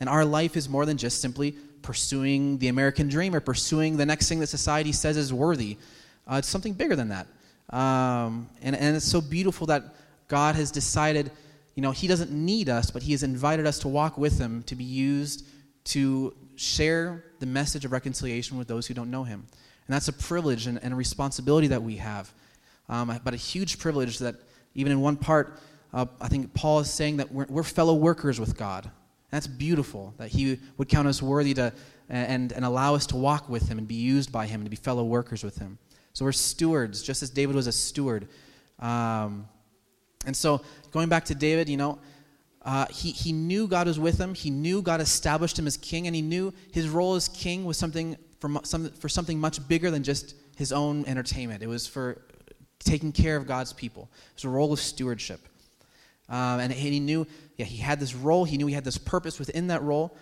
and 0.00 0.08
our 0.08 0.24
life 0.24 0.56
is 0.56 0.68
more 0.68 0.86
than 0.86 0.96
just 0.96 1.20
simply 1.20 1.52
pursuing 1.82 2.58
the 2.58 2.68
American 2.68 3.08
dream 3.08 3.34
or 3.34 3.40
pursuing 3.40 3.96
the 3.96 4.06
next 4.06 4.28
thing 4.28 4.40
that 4.40 4.48
society 4.48 4.92
says 4.92 5.16
is 5.16 5.32
worthy. 5.32 5.76
Uh, 6.26 6.36
it's 6.36 6.48
something 6.48 6.72
bigger 6.72 6.96
than 6.96 7.08
that. 7.08 7.26
Um, 7.70 8.48
and, 8.62 8.74
and 8.74 8.96
it's 8.96 9.06
so 9.06 9.20
beautiful 9.20 9.66
that 9.68 9.94
God 10.28 10.56
has 10.56 10.70
decided, 10.70 11.30
you 11.74 11.82
know, 11.82 11.90
He 11.90 12.06
doesn't 12.06 12.30
need 12.30 12.68
us, 12.68 12.90
but 12.90 13.02
He 13.02 13.12
has 13.12 13.22
invited 13.22 13.66
us 13.66 13.78
to 13.80 13.88
walk 13.88 14.18
with 14.18 14.38
Him, 14.38 14.62
to 14.64 14.74
be 14.74 14.84
used 14.84 15.46
to 15.84 16.34
share 16.56 17.24
the 17.40 17.46
message 17.46 17.84
of 17.84 17.92
reconciliation 17.92 18.56
with 18.56 18.66
those 18.66 18.86
who 18.86 18.94
don't 18.94 19.10
know 19.10 19.24
Him. 19.24 19.46
And 19.86 19.94
that's 19.94 20.08
a 20.08 20.12
privilege 20.12 20.66
and, 20.66 20.82
and 20.82 20.94
a 20.94 20.96
responsibility 20.96 21.68
that 21.68 21.82
we 21.82 21.96
have. 21.96 22.32
Um, 22.88 23.20
but 23.22 23.34
a 23.34 23.38
huge 23.38 23.78
privilege 23.78 24.18
that, 24.18 24.36
even 24.74 24.92
in 24.92 25.00
one 25.00 25.16
part, 25.16 25.58
uh, 25.94 26.06
I 26.20 26.28
think 26.28 26.52
Paul 26.52 26.80
is 26.80 26.90
saying 26.90 27.18
that 27.18 27.32
we're, 27.32 27.46
we're 27.48 27.62
fellow 27.62 27.94
workers 27.94 28.40
with 28.40 28.58
God. 28.58 28.90
That's 29.30 29.46
beautiful 29.46 30.12
that 30.18 30.28
He 30.28 30.58
would 30.76 30.88
count 30.88 31.08
us 31.08 31.22
worthy 31.22 31.54
to 31.54 31.72
and, 32.08 32.52
and 32.52 32.64
allow 32.64 32.94
us 32.94 33.06
to 33.06 33.16
walk 33.16 33.48
with 33.48 33.68
Him 33.68 33.78
and 33.78 33.88
be 33.88 33.94
used 33.94 34.30
by 34.30 34.46
Him 34.46 34.60
and 34.60 34.66
to 34.66 34.70
be 34.70 34.76
fellow 34.76 35.04
workers 35.04 35.42
with 35.44 35.56
Him. 35.56 35.78
So 36.12 36.24
we're 36.24 36.32
stewards, 36.32 37.02
just 37.02 37.22
as 37.22 37.30
David 37.30 37.56
was 37.56 37.66
a 37.66 37.72
steward. 37.72 38.28
Um, 38.78 39.48
and 40.26 40.36
so 40.36 40.62
going 40.90 41.08
back 41.08 41.24
to 41.26 41.34
David, 41.34 41.68
you 41.68 41.76
know, 41.76 41.98
uh, 42.62 42.86
he, 42.86 43.10
he 43.10 43.32
knew 43.32 43.68
God 43.68 43.86
was 43.86 43.98
with 43.98 44.18
him. 44.18 44.34
He 44.34 44.50
knew 44.50 44.80
God 44.80 45.00
established 45.00 45.58
him 45.58 45.66
as 45.66 45.76
king, 45.76 46.06
and 46.06 46.16
he 46.16 46.22
knew 46.22 46.52
his 46.72 46.88
role 46.88 47.14
as 47.14 47.28
king 47.28 47.64
was 47.64 47.76
something 47.76 48.16
for, 48.40 48.50
some, 48.64 48.90
for 48.90 49.08
something 49.08 49.38
much 49.38 49.66
bigger 49.68 49.90
than 49.90 50.02
just 50.02 50.34
his 50.56 50.72
own 50.72 51.04
entertainment. 51.06 51.62
It 51.62 51.66
was 51.66 51.86
for 51.86 52.22
taking 52.78 53.12
care 53.12 53.36
of 53.36 53.46
God's 53.46 53.72
people. 53.72 54.08
It 54.30 54.36
was 54.36 54.44
a 54.44 54.48
role 54.48 54.72
of 54.72 54.80
stewardship. 54.80 55.40
Um, 56.28 56.60
and 56.60 56.72
he 56.72 57.00
knew, 57.00 57.26
yeah, 57.56 57.66
he 57.66 57.76
had 57.76 58.00
this 58.00 58.14
role. 58.14 58.44
He 58.44 58.56
knew 58.56 58.66
he 58.66 58.74
had 58.74 58.84
this 58.84 58.98
purpose 58.98 59.38
within 59.38 59.66
that 59.68 59.82
role. 59.82 60.16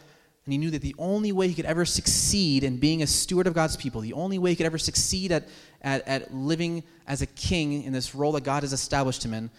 And 0.44 0.52
he 0.52 0.58
knew 0.58 0.70
that 0.72 0.82
the 0.82 0.94
only 0.98 1.30
way 1.30 1.46
he 1.46 1.54
could 1.54 1.66
ever 1.66 1.84
succeed 1.84 2.64
in 2.64 2.78
being 2.78 3.02
a 3.02 3.06
steward 3.06 3.46
of 3.46 3.54
God's 3.54 3.76
people, 3.76 4.00
the 4.00 4.12
only 4.12 4.38
way 4.38 4.50
he 4.50 4.56
could 4.56 4.66
ever 4.66 4.78
succeed 4.78 5.30
at, 5.30 5.48
at, 5.82 6.06
at 6.08 6.34
living 6.34 6.82
as 7.06 7.22
a 7.22 7.26
king 7.26 7.84
in 7.84 7.92
this 7.92 8.14
role 8.14 8.32
that 8.32 8.42
God 8.42 8.64
has 8.64 8.72
established 8.72 9.24
him 9.24 9.34
in, 9.34 9.50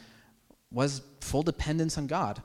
was 0.72 1.02
full 1.22 1.44
dependence 1.44 1.98
on 1.98 2.08
God. 2.08 2.42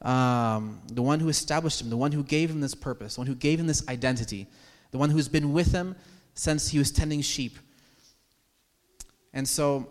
Um, 0.00 0.80
the 0.90 1.02
one 1.02 1.20
who 1.20 1.28
established 1.28 1.80
him, 1.80 1.90
the 1.90 1.96
one 1.96 2.12
who 2.12 2.22
gave 2.22 2.50
him 2.50 2.60
this 2.60 2.74
purpose, 2.74 3.16
the 3.16 3.20
one 3.20 3.26
who 3.26 3.34
gave 3.34 3.60
him 3.60 3.66
this 3.66 3.86
identity, 3.88 4.46
the 4.90 4.98
one 4.98 5.10
who's 5.10 5.28
been 5.28 5.52
with 5.52 5.72
him 5.72 5.94
since 6.34 6.68
he 6.68 6.78
was 6.78 6.90
tending 6.90 7.20
sheep. 7.20 7.58
And 9.34 9.46
so 9.46 9.90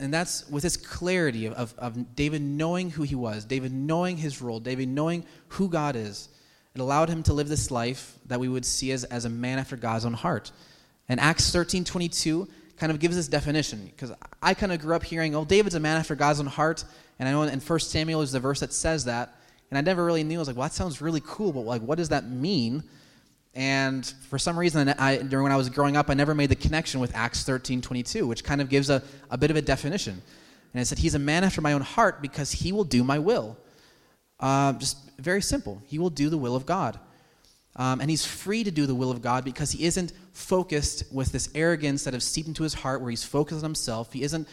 and 0.00 0.12
that's 0.12 0.48
with 0.48 0.62
this 0.62 0.76
clarity 0.76 1.46
of, 1.46 1.52
of, 1.54 1.74
of, 1.78 2.16
David 2.16 2.42
knowing 2.42 2.90
who 2.90 3.02
he 3.02 3.14
was, 3.14 3.44
David 3.44 3.72
knowing 3.72 4.16
his 4.16 4.40
role, 4.40 4.58
David 4.58 4.88
knowing 4.88 5.24
who 5.48 5.68
God 5.68 5.94
is. 5.94 6.28
It 6.74 6.80
allowed 6.80 7.08
him 7.08 7.22
to 7.24 7.32
live 7.32 7.48
this 7.48 7.70
life 7.70 8.16
that 8.26 8.40
we 8.40 8.48
would 8.48 8.64
see 8.64 8.92
as, 8.92 9.04
as 9.04 9.24
a 9.24 9.28
man 9.28 9.58
after 9.58 9.76
God's 9.76 10.04
own 10.04 10.14
heart. 10.14 10.52
And 11.08 11.20
Acts 11.20 11.52
13 11.52 11.84
22 11.84 12.48
kind 12.76 12.90
of 12.90 12.98
gives 12.98 13.14
this 13.14 13.28
definition 13.28 13.84
because 13.84 14.12
I 14.42 14.54
kind 14.54 14.72
of 14.72 14.80
grew 14.80 14.96
up 14.96 15.04
hearing, 15.04 15.34
oh, 15.34 15.44
David's 15.44 15.74
a 15.74 15.80
man 15.80 15.98
after 15.98 16.14
God's 16.14 16.40
own 16.40 16.46
heart. 16.46 16.84
And 17.18 17.28
I 17.28 17.32
know 17.32 17.42
in 17.42 17.60
1 17.60 17.80
Samuel 17.80 18.22
is 18.22 18.32
the 18.32 18.40
verse 18.40 18.60
that 18.60 18.72
says 18.72 19.04
that. 19.04 19.36
And 19.70 19.76
I 19.76 19.82
never 19.82 20.04
really 20.04 20.24
knew. 20.24 20.36
I 20.36 20.38
was 20.38 20.48
like, 20.48 20.56
well, 20.56 20.66
that 20.66 20.74
sounds 20.74 21.02
really 21.02 21.22
cool, 21.24 21.52
but 21.52 21.60
like, 21.60 21.82
what 21.82 21.98
does 21.98 22.08
that 22.08 22.28
mean? 22.28 22.82
And 23.54 24.06
for 24.28 24.38
some 24.38 24.58
reason, 24.58 24.88
I, 24.90 25.16
during 25.16 25.42
when 25.44 25.52
I 25.52 25.56
was 25.56 25.68
growing 25.68 25.96
up, 25.96 26.08
I 26.08 26.14
never 26.14 26.34
made 26.34 26.50
the 26.50 26.56
connection 26.56 27.00
with 27.00 27.14
Acts 27.16 27.42
13 27.42 27.82
22, 27.82 28.26
which 28.26 28.44
kind 28.44 28.60
of 28.60 28.68
gives 28.68 28.90
a, 28.90 29.02
a 29.30 29.36
bit 29.36 29.50
of 29.50 29.56
a 29.56 29.62
definition. 29.62 30.22
And 30.72 30.80
it 30.80 30.86
said, 30.86 30.98
He's 30.98 31.14
a 31.14 31.18
man 31.18 31.42
after 31.42 31.60
my 31.60 31.72
own 31.72 31.80
heart 31.80 32.22
because 32.22 32.52
he 32.52 32.70
will 32.72 32.84
do 32.84 33.02
my 33.02 33.18
will. 33.18 33.56
Uh, 34.38 34.72
just 34.74 34.98
very 35.18 35.42
simple. 35.42 35.82
He 35.86 35.98
will 35.98 36.10
do 36.10 36.30
the 36.30 36.38
will 36.38 36.54
of 36.54 36.64
God. 36.64 36.98
Um, 37.76 38.00
and 38.00 38.10
he's 38.10 38.24
free 38.24 38.64
to 38.64 38.70
do 38.70 38.86
the 38.86 38.94
will 38.94 39.10
of 39.10 39.22
God 39.22 39.44
because 39.44 39.70
he 39.70 39.84
isn't 39.84 40.12
focused 40.32 41.04
with 41.12 41.30
this 41.32 41.48
arrogance 41.54 42.04
that 42.04 42.14
has 42.14 42.24
seeped 42.24 42.48
into 42.48 42.62
his 42.62 42.74
heart 42.74 43.00
where 43.00 43.10
he's 43.10 43.24
focused 43.24 43.58
on 43.58 43.70
himself. 43.70 44.12
He 44.12 44.22
isn't, 44.22 44.48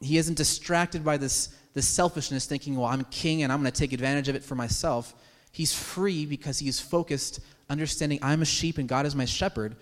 he 0.00 0.16
isn't 0.16 0.36
distracted 0.36 1.04
by 1.04 1.16
this, 1.16 1.50
this 1.74 1.86
selfishness, 1.86 2.46
thinking, 2.46 2.76
well, 2.76 2.86
I'm 2.86 3.04
king 3.04 3.42
and 3.42 3.52
I'm 3.52 3.60
going 3.60 3.70
to 3.70 3.78
take 3.78 3.92
advantage 3.92 4.28
of 4.28 4.36
it 4.36 4.42
for 4.42 4.54
myself. 4.54 5.14
He's 5.52 5.74
free 5.74 6.24
because 6.24 6.58
he's 6.58 6.80
focused 6.80 7.40
understanding 7.70 8.18
I'm 8.20 8.42
a 8.42 8.44
sheep 8.44 8.76
and 8.76 8.88
God 8.88 9.06
is 9.06 9.14
my 9.16 9.24
shepherd. 9.24 9.76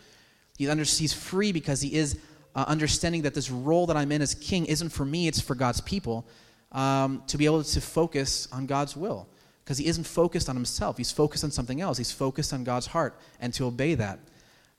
He's, 0.56 0.68
under, 0.68 0.84
he's 0.84 1.12
free 1.12 1.50
because 1.50 1.80
he 1.80 1.94
is 1.94 2.18
uh, 2.54 2.64
understanding 2.68 3.22
that 3.22 3.34
this 3.34 3.50
role 3.50 3.86
that 3.86 3.96
I'm 3.96 4.12
in 4.12 4.22
as 4.22 4.34
king 4.34 4.66
isn't 4.66 4.90
for 4.90 5.04
me, 5.04 5.26
it's 5.28 5.40
for 5.40 5.54
God's 5.54 5.80
people, 5.80 6.26
um, 6.72 7.22
to 7.26 7.38
be 7.38 7.46
able 7.46 7.62
to 7.64 7.80
focus 7.80 8.48
on 8.52 8.66
God's 8.66 8.96
will. 8.96 9.28
Because 9.64 9.78
he 9.78 9.86
isn't 9.86 10.04
focused 10.04 10.48
on 10.48 10.56
himself, 10.56 10.96
he's 10.96 11.12
focused 11.12 11.44
on 11.44 11.50
something 11.50 11.80
else. 11.80 11.98
He's 11.98 12.12
focused 12.12 12.52
on 12.52 12.64
God's 12.64 12.86
heart 12.86 13.18
and 13.40 13.52
to 13.54 13.66
obey 13.66 13.94
that. 13.96 14.18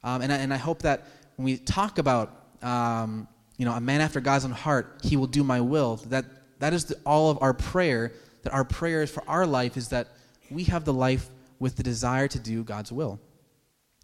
Um, 0.04 0.22
and, 0.22 0.32
I, 0.32 0.38
and 0.38 0.54
I 0.54 0.58
hope 0.58 0.82
that 0.82 1.06
when 1.36 1.46
we 1.46 1.58
talk 1.58 2.00
about 2.00 2.48
um, 2.62 3.28
you 3.58 3.66
know, 3.66 3.74
a 3.74 3.82
man 3.82 4.02
after 4.02 4.20
God's 4.20 4.46
own 4.46 4.52
heart, 4.52 5.00
he 5.04 5.16
will 5.18 5.28
do 5.28 5.44
my 5.44 5.62
will, 5.62 5.98
that, 6.08 6.26
that 6.60 6.74
is 6.74 6.86
the, 6.86 6.96
all 7.06 7.30
of 7.30 7.38
our 7.42 7.54
prayer, 7.54 8.14
that 8.44 8.54
our 8.54 8.64
prayer 8.64 9.06
for 9.06 9.24
our 9.28 9.46
life 9.46 9.78
is 9.78 9.90
that 9.90 10.08
we 10.50 10.64
have 10.64 10.86
the 10.86 10.94
life 10.94 11.30
with 11.60 11.76
the 11.76 11.84
desire 11.84 12.28
to 12.28 12.40
do 12.40 12.64
God's 12.64 12.92
will. 12.92 13.20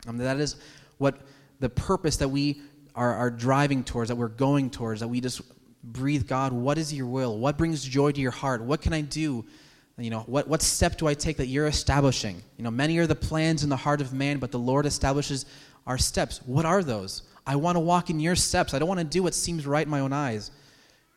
Um, 0.08 0.18
that 0.18 0.38
is 0.38 0.58
what 0.98 1.20
the 1.60 1.70
purpose 1.70 2.18
that 2.18 2.30
we 2.30 2.62
are, 2.94 3.14
are 3.14 3.32
driving 3.32 3.84
towards, 3.84 4.10
that 4.10 4.16
we're 4.16 4.28
going 4.28 4.70
towards, 4.70 5.00
that 5.00 5.08
we 5.08 5.22
just 5.22 5.42
breathe, 5.84 6.28
God, 6.28 6.54
what 6.54 6.78
is 6.78 6.94
your 6.94 7.08
will? 7.08 7.38
What 7.38 7.58
brings 7.58 7.84
joy 7.84 8.12
to 8.12 8.22
your 8.22 8.32
heart? 8.32 8.62
What 8.62 8.82
can 8.82 8.94
I 8.94 9.02
do? 9.02 9.46
You 9.98 10.10
know, 10.10 10.22
what, 10.22 10.48
what 10.48 10.62
step 10.62 10.98
do 10.98 11.08
I 11.08 11.14
take 11.14 11.38
that 11.38 11.48
you're 11.48 11.68
establishing? 11.68 12.42
You 12.58 12.64
know, 12.64 12.72
many 12.72 12.98
are 12.98 13.08
the 13.08 13.16
plans 13.16 13.64
in 13.64 13.70
the 13.70 13.78
heart 13.78 14.02
of 14.02 14.14
man, 14.14 14.40
but 14.40 14.52
the 14.52 14.60
Lord 14.60 14.86
establishes 14.86 15.46
our 15.88 15.98
steps. 15.98 16.42
What 16.46 16.66
are 16.66 16.84
those? 16.84 17.24
I 17.48 17.56
want 17.56 17.76
to 17.76 17.80
walk 17.80 18.10
in 18.10 18.20
your 18.20 18.36
steps. 18.36 18.74
I 18.74 18.80
don't 18.80 18.90
want 18.90 19.00
to 19.00 19.06
do 19.06 19.24
what 19.24 19.34
seems 19.34 19.66
right 19.66 19.86
in 19.86 19.92
my 19.92 20.02
own 20.02 20.12
eyes. 20.12 20.52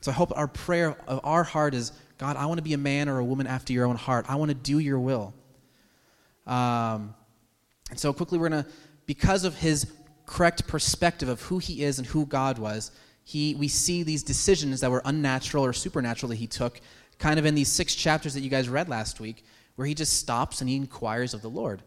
So 0.01 0.13
I 0.13 0.15
hope 0.15 0.33
our 0.37 0.47
prayer 0.47 0.97
of 1.09 1.21
our 1.25 1.43
heart 1.43 1.75
is 1.75 1.93
God, 2.19 2.37
I 2.37 2.47
want 2.47 2.59
to 2.59 2.63
be 2.63 2.75
a 2.75 2.79
man 2.79 3.09
or 3.09 3.19
a 3.19 3.25
woman 3.25 3.47
after 3.47 3.73
your 3.73 3.87
own 3.87 3.97
heart. 3.97 4.27
I 4.29 4.35
want 4.35 4.51
to 4.51 4.55
do 4.55 4.81
your 4.81 4.99
will. 4.99 5.33
Um, 6.49 7.15
and 7.91 7.99
so 7.99 8.13
quickly, 8.13 8.39
we're 8.39 8.49
going 8.49 8.65
to, 8.65 8.71
because 9.07 9.45
of 9.45 9.57
his 9.57 9.93
correct 10.27 10.67
perspective 10.67 11.29
of 11.29 11.41
who 11.43 11.59
he 11.59 11.85
is 11.85 11.99
and 11.99 12.07
who 12.07 12.27
God 12.27 12.59
was, 12.59 12.91
he, 13.25 13.55
we 13.55 13.69
see 13.69 14.03
these 14.03 14.23
decisions 14.23 14.81
that 14.81 14.91
were 14.91 15.03
unnatural 15.05 15.65
or 15.65 15.73
supernatural 15.73 16.31
that 16.31 16.37
he 16.37 16.47
took, 16.47 16.81
kind 17.19 17.39
of 17.39 17.45
in 17.45 17.55
these 17.55 17.69
six 17.69 17.95
chapters 17.95 18.35
that 18.35 18.41
you 18.41 18.51
guys 18.51 18.69
read 18.69 18.89
last 18.89 19.21
week, 19.21 19.45
where 19.77 19.87
he 19.87 19.95
just 19.95 20.15
stops 20.15 20.61
and 20.61 20.69
he 20.69 20.77
inquires 20.77 21.35
of 21.35 21.43
the 21.43 21.51
Lord. 21.51 21.83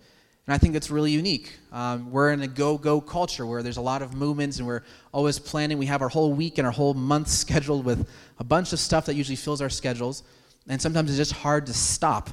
And 0.48 0.54
I 0.54 0.58
think 0.58 0.74
that's 0.74 0.90
really 0.90 1.12
unique. 1.12 1.58
Um, 1.72 2.12
we're 2.12 2.32
in 2.32 2.42
a 2.42 2.48
go 2.48 2.78
go 2.78 3.00
culture 3.00 3.46
where 3.46 3.62
there's 3.64 3.78
a 3.78 3.82
lot 3.82 4.02
of 4.02 4.14
movements 4.14 4.58
and 4.58 4.68
we're 4.68 4.82
always 5.12 5.40
planning. 5.40 5.78
We 5.78 5.86
have 5.86 6.02
our 6.02 6.10
whole 6.10 6.34
week 6.34 6.58
and 6.58 6.66
our 6.66 6.74
whole 6.74 6.94
month 6.94 7.28
scheduled 7.44 7.86
with 7.86 8.10
a 8.40 8.44
bunch 8.44 8.74
of 8.74 8.80
stuff 8.80 9.06
that 9.06 9.16
usually 9.16 9.36
fills 9.36 9.62
our 9.62 9.70
schedules. 9.70 10.24
And 10.68 10.82
sometimes 10.82 11.10
it's 11.10 11.18
just 11.18 11.40
hard 11.40 11.68
to 11.68 11.74
stop. 11.74 12.30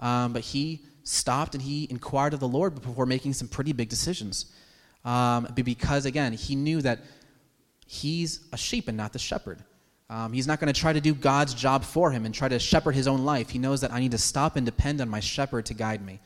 Um, 0.00 0.32
but 0.32 0.42
he 0.42 0.82
stopped 1.04 1.54
and 1.54 1.62
he 1.62 1.86
inquired 1.90 2.34
of 2.34 2.40
the 2.40 2.48
Lord 2.48 2.74
before 2.74 3.06
making 3.06 3.34
some 3.34 3.48
pretty 3.48 3.72
big 3.72 3.88
decisions. 3.88 4.46
Um, 5.04 5.46
because, 5.54 6.06
again, 6.06 6.32
he 6.32 6.54
knew 6.54 6.80
that 6.80 7.00
he's 7.86 8.40
a 8.52 8.56
sheep 8.56 8.88
and 8.88 8.96
not 8.96 9.12
the 9.12 9.18
shepherd. 9.18 9.62
Um, 10.10 10.32
he's 10.32 10.46
not 10.46 10.60
going 10.60 10.72
to 10.72 10.78
try 10.78 10.92
to 10.92 11.00
do 11.00 11.14
God's 11.14 11.54
job 11.54 11.84
for 11.84 12.10
him 12.10 12.24
and 12.24 12.34
try 12.34 12.48
to 12.48 12.58
shepherd 12.58 12.94
his 12.94 13.06
own 13.06 13.24
life. 13.24 13.50
He 13.50 13.58
knows 13.58 13.80
that 13.82 13.92
I 13.92 14.00
need 14.00 14.12
to 14.12 14.18
stop 14.18 14.56
and 14.56 14.64
depend 14.64 15.00
on 15.00 15.08
my 15.08 15.20
shepherd 15.20 15.66
to 15.66 15.74
guide 15.74 16.04
me. 16.04 16.20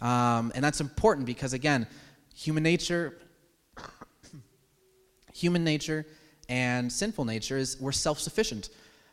Um, 0.00 0.52
and 0.54 0.64
that's 0.64 0.80
important 0.80 1.26
because, 1.26 1.52
again, 1.52 1.86
human 2.34 2.62
nature, 2.62 3.18
human 5.34 5.62
nature 5.62 6.06
and 6.48 6.90
sinful 6.92 7.24
nature 7.26 7.56
is 7.56 7.78
we're 7.80 7.92
self-sufficient. 7.92 8.70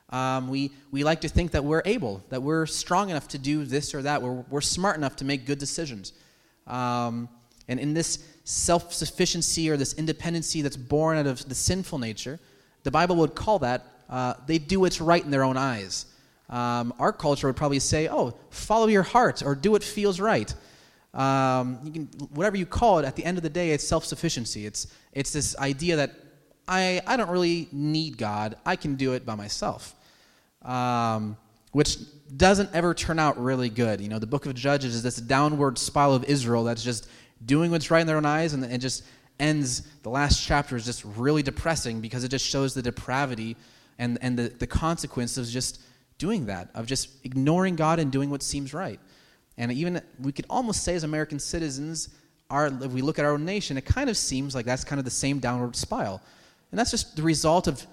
Um, 0.10 0.48
we, 0.48 0.72
we 0.92 1.04
like 1.04 1.22
to 1.22 1.30
think 1.30 1.52
that 1.52 1.64
we're 1.64 1.82
able, 1.86 2.24
that 2.30 2.42
we're 2.42 2.66
strong 2.66 3.10
enough 3.10 3.28
to 3.30 3.38
do 3.38 3.66
this 3.66 3.94
or 3.94 4.02
that, 4.04 4.22
we're, 4.22 4.46
we're 4.50 4.62
smart 4.62 4.96
enough 4.96 5.18
to 5.18 5.26
make 5.26 5.46
good 5.46 5.60
decisions. 5.60 6.14
Um, 6.66 7.28
and 7.68 7.80
in 7.80 7.94
this 7.94 8.24
self 8.46 8.94
sufficiency 8.94 9.70
or 9.70 9.76
this 9.76 9.94
independency 9.94 10.62
that's 10.62 10.78
born 10.78 11.18
out 11.18 11.28
of 11.28 11.48
the 11.50 11.56
sinful 11.56 12.00
nature, 12.00 12.40
the 12.84 12.92
Bible 12.92 13.18
would 13.18 13.36
call 13.36 13.60
that 13.60 13.86
uh, 14.10 14.36
they 14.46 14.58
do 14.58 14.80
what's 14.80 15.02
right 15.02 15.24
in 15.24 15.32
their 15.32 15.44
own 15.44 15.58
eyes. 15.58 16.06
Um, 16.50 16.94
our 16.98 17.12
culture 17.12 17.48
would 17.48 17.58
probably 17.58 17.80
say, 17.80 18.08
oh, 18.08 18.38
follow 18.50 18.88
your 18.88 19.04
heart 19.04 19.44
or 19.44 19.54
do 19.54 19.72
what 19.72 19.84
feels 19.84 20.22
right. 20.22 20.54
Um, 21.14 21.80
you 21.84 21.92
can, 21.92 22.06
whatever 22.34 22.56
you 22.56 22.66
call 22.66 23.00
it, 23.00 23.06
at 23.06 23.18
the 23.18 23.26
end 23.26 23.38
of 23.38 23.44
the 23.44 23.50
day, 23.50 23.72
it's 23.72 23.86
self 23.86 24.06
sufficiency. 24.06 24.66
It's, 24.66 24.88
it's 25.12 25.34
this 25.34 25.58
idea 25.58 25.98
that 25.98 26.12
I, 26.68 27.02
I 27.08 27.18
don't 27.18 27.30
really 27.30 27.68
need 27.72 28.18
God, 28.18 28.56
I 28.66 28.76
can 28.76 28.96
do 28.96 29.14
it 29.14 29.26
by 29.26 29.36
myself. 29.36 29.96
Um, 30.64 31.38
which 31.72 31.98
doesn't 32.36 32.70
ever 32.74 32.94
turn 32.94 33.20
out 33.20 33.42
really 33.42 33.70
good. 33.70 34.02
You 34.02 34.10
know, 34.10 34.20
the 34.20 34.28
book 34.28 34.46
of 34.46 34.56
Judges 34.56 34.96
is 34.96 35.04
this 35.04 35.18
downward 35.18 35.78
spiral 35.78 36.16
of 36.16 36.24
Israel 36.26 36.64
that's 36.64 36.84
just 36.84 37.08
doing 37.46 37.72
what's 37.72 37.92
right 37.92 38.02
in 38.02 38.08
their 38.08 38.18
own 38.18 38.26
eyes, 38.26 38.54
and 38.54 38.64
it 38.64 38.80
just 38.80 39.04
ends. 39.40 39.84
The 40.04 40.10
last 40.10 40.44
chapter 40.44 40.76
is 40.76 40.86
just 40.86 41.06
really 41.06 41.44
depressing 41.44 42.02
because 42.02 42.24
it 42.24 42.30
just 42.30 42.46
shows 42.46 42.74
the 42.74 42.82
depravity 42.82 43.56
and, 44.00 44.18
and 44.22 44.38
the, 44.38 44.50
the 44.50 44.68
consequence 44.68 45.38
of 45.38 45.48
just 45.48 45.82
doing 46.18 46.48
that, 46.48 46.70
of 46.74 46.86
just 46.86 47.10
ignoring 47.24 47.76
God 47.76 48.00
and 48.00 48.12
doing 48.12 48.30
what 48.30 48.42
seems 48.42 48.74
right. 48.74 49.00
And 49.58 49.72
even 49.72 50.02
we 50.20 50.32
could 50.32 50.46
almost 50.50 50.84
say, 50.84 50.96
as 50.96 51.04
American 51.04 51.40
citizens, 51.40 52.10
our, 52.50 52.68
if 52.68 52.92
we 52.92 53.02
look 53.02 53.20
at 53.20 53.26
our 53.26 53.34
own 53.34 53.46
nation, 53.46 53.78
it 53.78 53.86
kind 53.86 54.10
of 54.10 54.18
seems 54.18 54.56
like 54.56 54.66
that's 54.66 54.84
kind 54.84 55.00
of 55.00 55.06
the 55.06 55.12
same 55.12 55.40
downward 55.40 55.76
spiral. 55.76 56.22
And 56.72 56.80
that's 56.80 56.92
just 56.92 57.16
the 57.16 57.24
result 57.24 57.68
of 57.68 57.86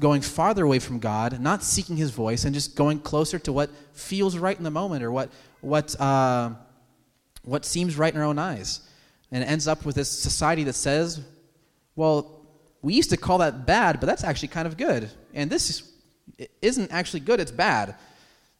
going 0.00 0.22
farther 0.22 0.64
away 0.64 0.78
from 0.78 0.98
God, 0.98 1.38
not 1.40 1.62
seeking 1.62 1.96
His 1.96 2.10
voice, 2.10 2.44
and 2.44 2.54
just 2.54 2.74
going 2.74 3.00
closer 3.00 3.38
to 3.40 3.52
what 3.52 3.70
feels 3.92 4.38
right 4.38 4.56
in 4.56 4.64
the 4.64 4.70
moment 4.70 5.04
or 5.04 5.12
what, 5.12 5.30
what, 5.60 5.98
uh, 6.00 6.50
what 7.42 7.64
seems 7.64 7.96
right 7.96 8.12
in 8.12 8.18
our 8.18 8.26
own 8.26 8.38
eyes. 8.38 8.80
And 9.30 9.42
it 9.42 9.46
ends 9.46 9.68
up 9.68 9.84
with 9.84 9.96
this 9.96 10.10
society 10.10 10.64
that 10.64 10.74
says, 10.74 11.20
well, 11.96 12.40
we 12.80 12.94
used 12.94 13.10
to 13.10 13.16
call 13.16 13.38
that 13.38 13.66
bad, 13.66 14.00
but 14.00 14.06
that's 14.06 14.24
actually 14.24 14.48
kind 14.48 14.66
of 14.66 14.76
good. 14.76 15.10
And 15.34 15.50
this 15.50 15.90
isn't 16.60 16.90
actually 16.90 17.20
good, 17.20 17.40
it's 17.40 17.52
bad. 17.52 17.94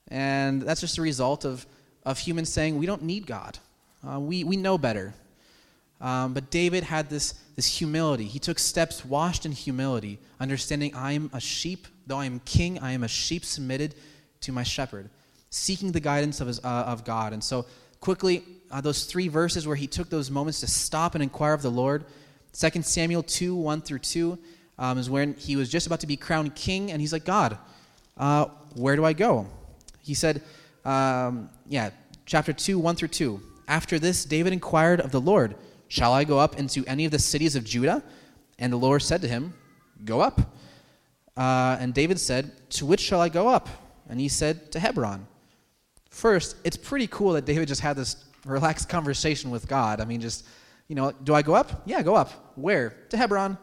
And 0.09 0.63
that's 0.63 0.81
just 0.81 0.99
a 0.99 1.03
result 1.03 1.45
of, 1.45 1.67
of 2.05 2.19
humans 2.19 2.53
saying, 2.53 2.79
we 2.79 2.87
don't 2.87 3.03
need 3.03 3.27
God. 3.27 3.59
Uh, 4.07 4.21
we, 4.21 4.45
we 4.45 4.57
know 4.57 4.77
better. 4.77 5.15
Um, 6.03 6.35
but 6.35 6.51
David 6.51 6.83
had 6.83 7.09
this, 7.09 7.33
this 7.55 7.79
humility. 7.79 8.25
He 8.25 8.41
took 8.41 8.59
steps 8.59 9.05
washed 9.05 9.47
in 9.47 9.53
humility, 9.53 10.19
understanding 10.41 10.95
I 10.97 11.13
am 11.13 11.31
a 11.33 11.41
sheep, 11.41 11.87
though 12.09 12.19
I 12.19 12.27
am 12.27 12.41
king, 12.41 12.81
I 12.81 12.93
am 12.93 13.05
a 13.05 13.09
sheep 13.09 13.45
submitted 13.45 13.95
to 14.41 14.51
my 14.51 14.65
shepherd, 14.65 15.09
seeking 15.51 15.93
the 15.93 16.01
guidance 16.01 16.41
of, 16.41 16.49
his, 16.49 16.59
uh, 16.65 16.85
of 16.89 17.05
God. 17.05 17.33
And 17.33 17.43
so, 17.43 17.67
quickly, 18.01 18.43
uh, 18.73 18.81
those 18.81 19.05
three 19.05 19.29
verses 19.29 19.67
where 19.67 19.77
he 19.77 19.87
took 19.87 20.11
those 20.11 20.29
moments 20.29 20.59
to 20.61 20.67
stop 20.67 21.15
and 21.15 21.23
inquire 21.23 21.53
of 21.53 21.63
the 21.63 21.71
Lord. 21.71 22.05
2 22.53 22.83
Samuel 22.83 23.23
2 23.23 23.55
1 23.55 23.83
through 23.83 24.01
2 24.01 24.39
um, 24.79 24.99
is 24.99 25.09
when 25.09 25.35
he 25.35 25.55
was 25.55 25.69
just 25.71 25.87
about 25.87 26.01
to 26.01 26.07
be 26.09 26.17
crowned 26.17 26.55
king, 26.57 26.91
and 26.91 27.01
he's 27.01 27.13
like, 27.13 27.25
God, 27.25 27.57
uh, 28.17 28.47
where 28.75 28.97
do 28.97 29.05
I 29.05 29.13
go? 29.13 29.47
He 30.01 30.15
said, 30.15 30.43
um, 30.85 31.49
yeah, 31.69 31.91
chapter 32.27 32.53
2 32.53 32.79
1 32.79 32.97
through 32.97 33.09
2. 33.09 33.41
After 33.69 33.99
this, 34.01 34.25
David 34.25 34.53
inquired 34.53 35.01
of 35.01 35.13
the 35.13 35.21
Lord, 35.21 35.55
Shall 35.93 36.15
I 36.15 36.25
go 36.25 36.39
up 36.39 36.59
into 36.59 36.87
any 36.87 37.05
of 37.05 37.11
the 37.11 37.19
cities 37.19 37.55
of 37.55 37.65
Judah? 37.65 38.03
And 38.59 38.73
the 38.73 38.79
Lord 38.79 39.03
said 39.03 39.21
to 39.21 39.29
him, 39.29 39.53
Go 40.07 40.23
up. 40.23 40.41
Uh, 41.37 41.77
and 41.81 41.93
David 41.93 42.19
said, 42.19 42.51
To 42.71 42.87
which 42.87 43.01
shall 43.01 43.21
I 43.21 43.29
go 43.29 43.47
up? 43.47 43.69
And 44.09 44.19
he 44.19 44.29
said, 44.29 44.73
To 44.73 44.81
Hebron. 44.81 45.27
First, 46.09 46.57
it's 46.65 46.79
pretty 46.79 47.09
cool 47.09 47.35
that 47.35 47.45
David 47.45 47.69
just 47.69 47.83
had 47.83 47.99
this 47.99 48.25
relaxed 48.47 48.89
conversation 48.97 49.51
with 49.51 49.69
God. 49.69 50.01
I 50.01 50.07
mean, 50.07 50.23
just, 50.23 50.47
you 50.89 50.95
know, 50.95 51.13
do 51.13 51.35
I 51.35 51.43
go 51.43 51.53
up? 51.55 51.83
Yeah, 51.85 52.01
go 52.01 52.15
up. 52.15 52.55
Where? 52.55 52.97
To 53.11 53.19
Hebron. 53.19 53.59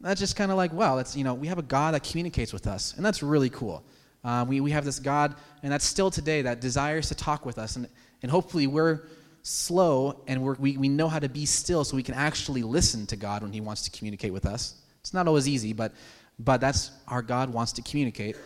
That's 0.00 0.18
just 0.18 0.34
kind 0.34 0.50
of 0.50 0.56
like, 0.56 0.72
wow, 0.72 0.96
that's, 0.96 1.14
you 1.14 1.22
know, 1.22 1.34
we 1.34 1.46
have 1.46 1.58
a 1.58 1.62
God 1.62 1.94
that 1.94 2.02
communicates 2.02 2.52
with 2.52 2.66
us, 2.66 2.94
and 2.96 3.06
that's 3.06 3.22
really 3.22 3.50
cool. 3.50 3.84
Um, 4.24 4.48
we, 4.48 4.60
we 4.60 4.72
have 4.72 4.84
this 4.84 4.98
God, 4.98 5.36
and 5.62 5.72
that's 5.72 5.84
still 5.84 6.10
today, 6.10 6.42
that 6.42 6.60
desires 6.60 7.06
to 7.10 7.14
talk 7.14 7.46
with 7.46 7.58
us, 7.58 7.76
and, 7.76 7.86
and 8.22 8.30
hopefully 8.32 8.66
we're 8.66 9.02
slow 9.42 10.22
and 10.26 10.42
we, 10.42 10.76
we 10.76 10.88
know 10.88 11.08
how 11.08 11.18
to 11.18 11.28
be 11.28 11.46
still 11.46 11.84
so 11.84 11.96
we 11.96 12.02
can 12.02 12.14
actually 12.14 12.62
listen 12.62 13.06
to 13.06 13.16
God 13.16 13.42
when 13.42 13.52
He 13.52 13.60
wants 13.60 13.82
to 13.82 13.90
communicate 13.90 14.32
with 14.32 14.46
us. 14.46 14.74
It's 15.00 15.14
not 15.14 15.26
always 15.26 15.48
easy, 15.48 15.72
but, 15.72 15.92
but 16.38 16.60
that's 16.60 16.90
our 17.08 17.22
God 17.22 17.52
wants 17.52 17.72
to 17.72 17.82
communicate. 17.82 18.36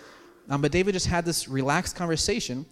Um, 0.48 0.60
but 0.60 0.72
David 0.72 0.92
just 0.92 1.06
had 1.06 1.24
this 1.24 1.48
relaxed 1.48 1.96
conversation 1.96 2.66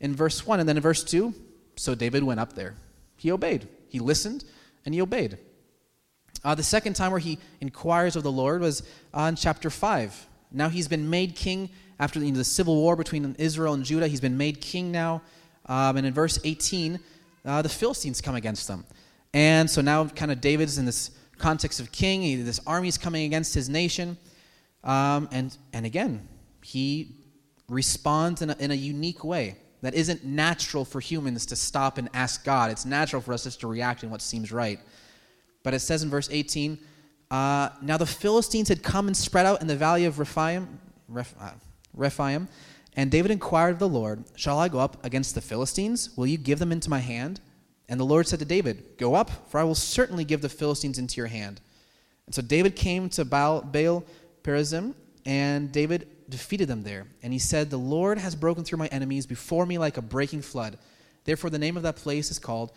in 0.00 0.14
verse 0.14 0.46
1, 0.46 0.60
and 0.60 0.68
then 0.68 0.76
in 0.76 0.82
verse 0.82 1.04
2, 1.04 1.34
so 1.76 1.94
David 1.94 2.22
went 2.22 2.40
up 2.40 2.54
there. 2.54 2.74
He 3.16 3.30
obeyed. 3.30 3.68
He 3.88 3.98
listened 3.98 4.44
and 4.84 4.94
he 4.94 5.00
obeyed. 5.00 5.38
Uh, 6.44 6.54
the 6.54 6.62
second 6.62 6.94
time 6.94 7.10
where 7.10 7.20
he 7.20 7.38
inquires 7.60 8.16
of 8.16 8.22
the 8.22 8.32
Lord 8.32 8.60
was 8.60 8.82
uh, 9.12 9.22
in 9.22 9.36
chapter 9.36 9.70
5. 9.70 10.26
Now 10.52 10.68
he's 10.68 10.88
been 10.88 11.10
made 11.10 11.34
king 11.34 11.68
after 11.98 12.20
the, 12.20 12.26
you 12.26 12.32
know, 12.32 12.38
the 12.38 12.44
civil 12.44 12.76
war 12.76 12.96
between 12.96 13.34
Israel 13.38 13.74
and 13.74 13.84
Judah. 13.84 14.06
He's 14.06 14.20
been 14.20 14.36
made 14.36 14.60
king 14.60 14.92
now. 14.92 15.22
Um, 15.66 15.96
and 15.96 16.06
in 16.06 16.14
verse 16.14 16.38
18, 16.44 16.98
uh, 17.44 17.62
the 17.62 17.68
Philistines 17.68 18.20
come 18.20 18.34
against 18.34 18.68
them. 18.68 18.84
And 19.34 19.70
so 19.70 19.80
now, 19.80 20.06
kind 20.06 20.30
of, 20.30 20.40
David's 20.40 20.78
in 20.78 20.86
this 20.86 21.10
context 21.38 21.80
of 21.80 21.92
king. 21.92 22.22
He, 22.22 22.36
this 22.36 22.60
army's 22.66 22.98
coming 22.98 23.24
against 23.24 23.54
his 23.54 23.68
nation. 23.68 24.16
Um, 24.84 25.28
and, 25.32 25.56
and 25.72 25.86
again, 25.86 26.28
he 26.62 27.16
responds 27.68 28.42
in 28.42 28.50
a, 28.50 28.56
in 28.58 28.70
a 28.70 28.74
unique 28.74 29.24
way 29.24 29.56
that 29.82 29.94
isn't 29.94 30.24
natural 30.24 30.84
for 30.84 31.00
humans 31.00 31.46
to 31.46 31.56
stop 31.56 31.98
and 31.98 32.08
ask 32.14 32.44
God. 32.44 32.70
It's 32.70 32.84
natural 32.84 33.22
for 33.22 33.32
us 33.32 33.44
just 33.44 33.60
to 33.60 33.68
react 33.68 34.02
in 34.02 34.10
what 34.10 34.20
seems 34.20 34.50
right. 34.50 34.80
But 35.62 35.74
it 35.74 35.80
says 35.80 36.02
in 36.02 36.10
verse 36.10 36.28
18, 36.30 36.78
uh, 37.30 37.70
Now 37.82 37.96
the 37.96 38.06
Philistines 38.06 38.68
had 38.68 38.82
come 38.82 39.06
and 39.06 39.16
spread 39.16 39.46
out 39.46 39.60
in 39.60 39.66
the 39.66 39.76
valley 39.76 40.04
of 40.04 40.18
Rephaim, 40.18 40.80
Reph, 41.08 41.34
uh, 41.40 41.50
Rephaim, 41.94 42.48
and 42.94 43.10
David 43.10 43.30
inquired 43.30 43.74
of 43.74 43.78
the 43.78 43.88
Lord, 43.88 44.24
Shall 44.36 44.58
I 44.58 44.68
go 44.68 44.78
up 44.78 45.04
against 45.04 45.34
the 45.34 45.40
Philistines? 45.40 46.10
Will 46.16 46.26
you 46.26 46.38
give 46.38 46.58
them 46.58 46.72
into 46.72 46.90
my 46.90 46.98
hand? 46.98 47.40
And 47.88 47.98
the 47.98 48.04
Lord 48.04 48.26
said 48.26 48.38
to 48.40 48.44
David, 48.44 48.98
Go 48.98 49.14
up, 49.14 49.50
for 49.50 49.58
I 49.58 49.64
will 49.64 49.74
certainly 49.74 50.24
give 50.24 50.42
the 50.42 50.48
Philistines 50.48 50.98
into 50.98 51.16
your 51.16 51.26
hand. 51.26 51.60
And 52.26 52.34
so 52.34 52.42
David 52.42 52.76
came 52.76 53.08
to 53.10 53.24
Baal, 53.24 53.62
Baal 53.62 54.04
Perazim, 54.42 54.94
and 55.24 55.72
David 55.72 56.08
defeated 56.28 56.68
them 56.68 56.82
there. 56.82 57.06
And 57.22 57.32
he 57.32 57.38
said, 57.38 57.70
The 57.70 57.78
Lord 57.78 58.18
has 58.18 58.34
broken 58.34 58.64
through 58.64 58.78
my 58.78 58.88
enemies 58.88 59.26
before 59.26 59.64
me 59.64 59.78
like 59.78 59.96
a 59.96 60.02
breaking 60.02 60.42
flood. 60.42 60.78
Therefore, 61.24 61.50
the 61.50 61.58
name 61.58 61.76
of 61.76 61.82
that 61.84 61.96
place 61.96 62.30
is 62.30 62.38
called 62.38 62.72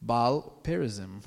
Baal 0.00 0.60
Perazim. 0.62 1.22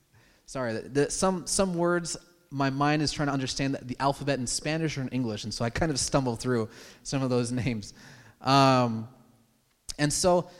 Sorry, 0.46 0.74
the, 0.74 0.88
the, 0.88 1.10
some, 1.10 1.46
some 1.46 1.74
words 1.74 2.16
my 2.52 2.70
mind 2.70 3.02
is 3.02 3.12
trying 3.12 3.28
to 3.28 3.32
understand 3.32 3.78
the, 3.82 3.96
alphabet 3.98 4.38
in 4.38 4.46
Spanish 4.46 4.96
or 4.98 5.02
in 5.02 5.08
English, 5.08 5.44
and 5.44 5.52
so 5.52 5.64
I 5.64 5.70
kind 5.70 5.90
of 5.90 5.98
stumble 5.98 6.36
through 6.36 6.68
some 7.02 7.22
of 7.22 7.30
those 7.30 7.50
names. 7.64 7.94
Um, 8.40 9.08
and 9.98 10.12
so, 10.12 10.50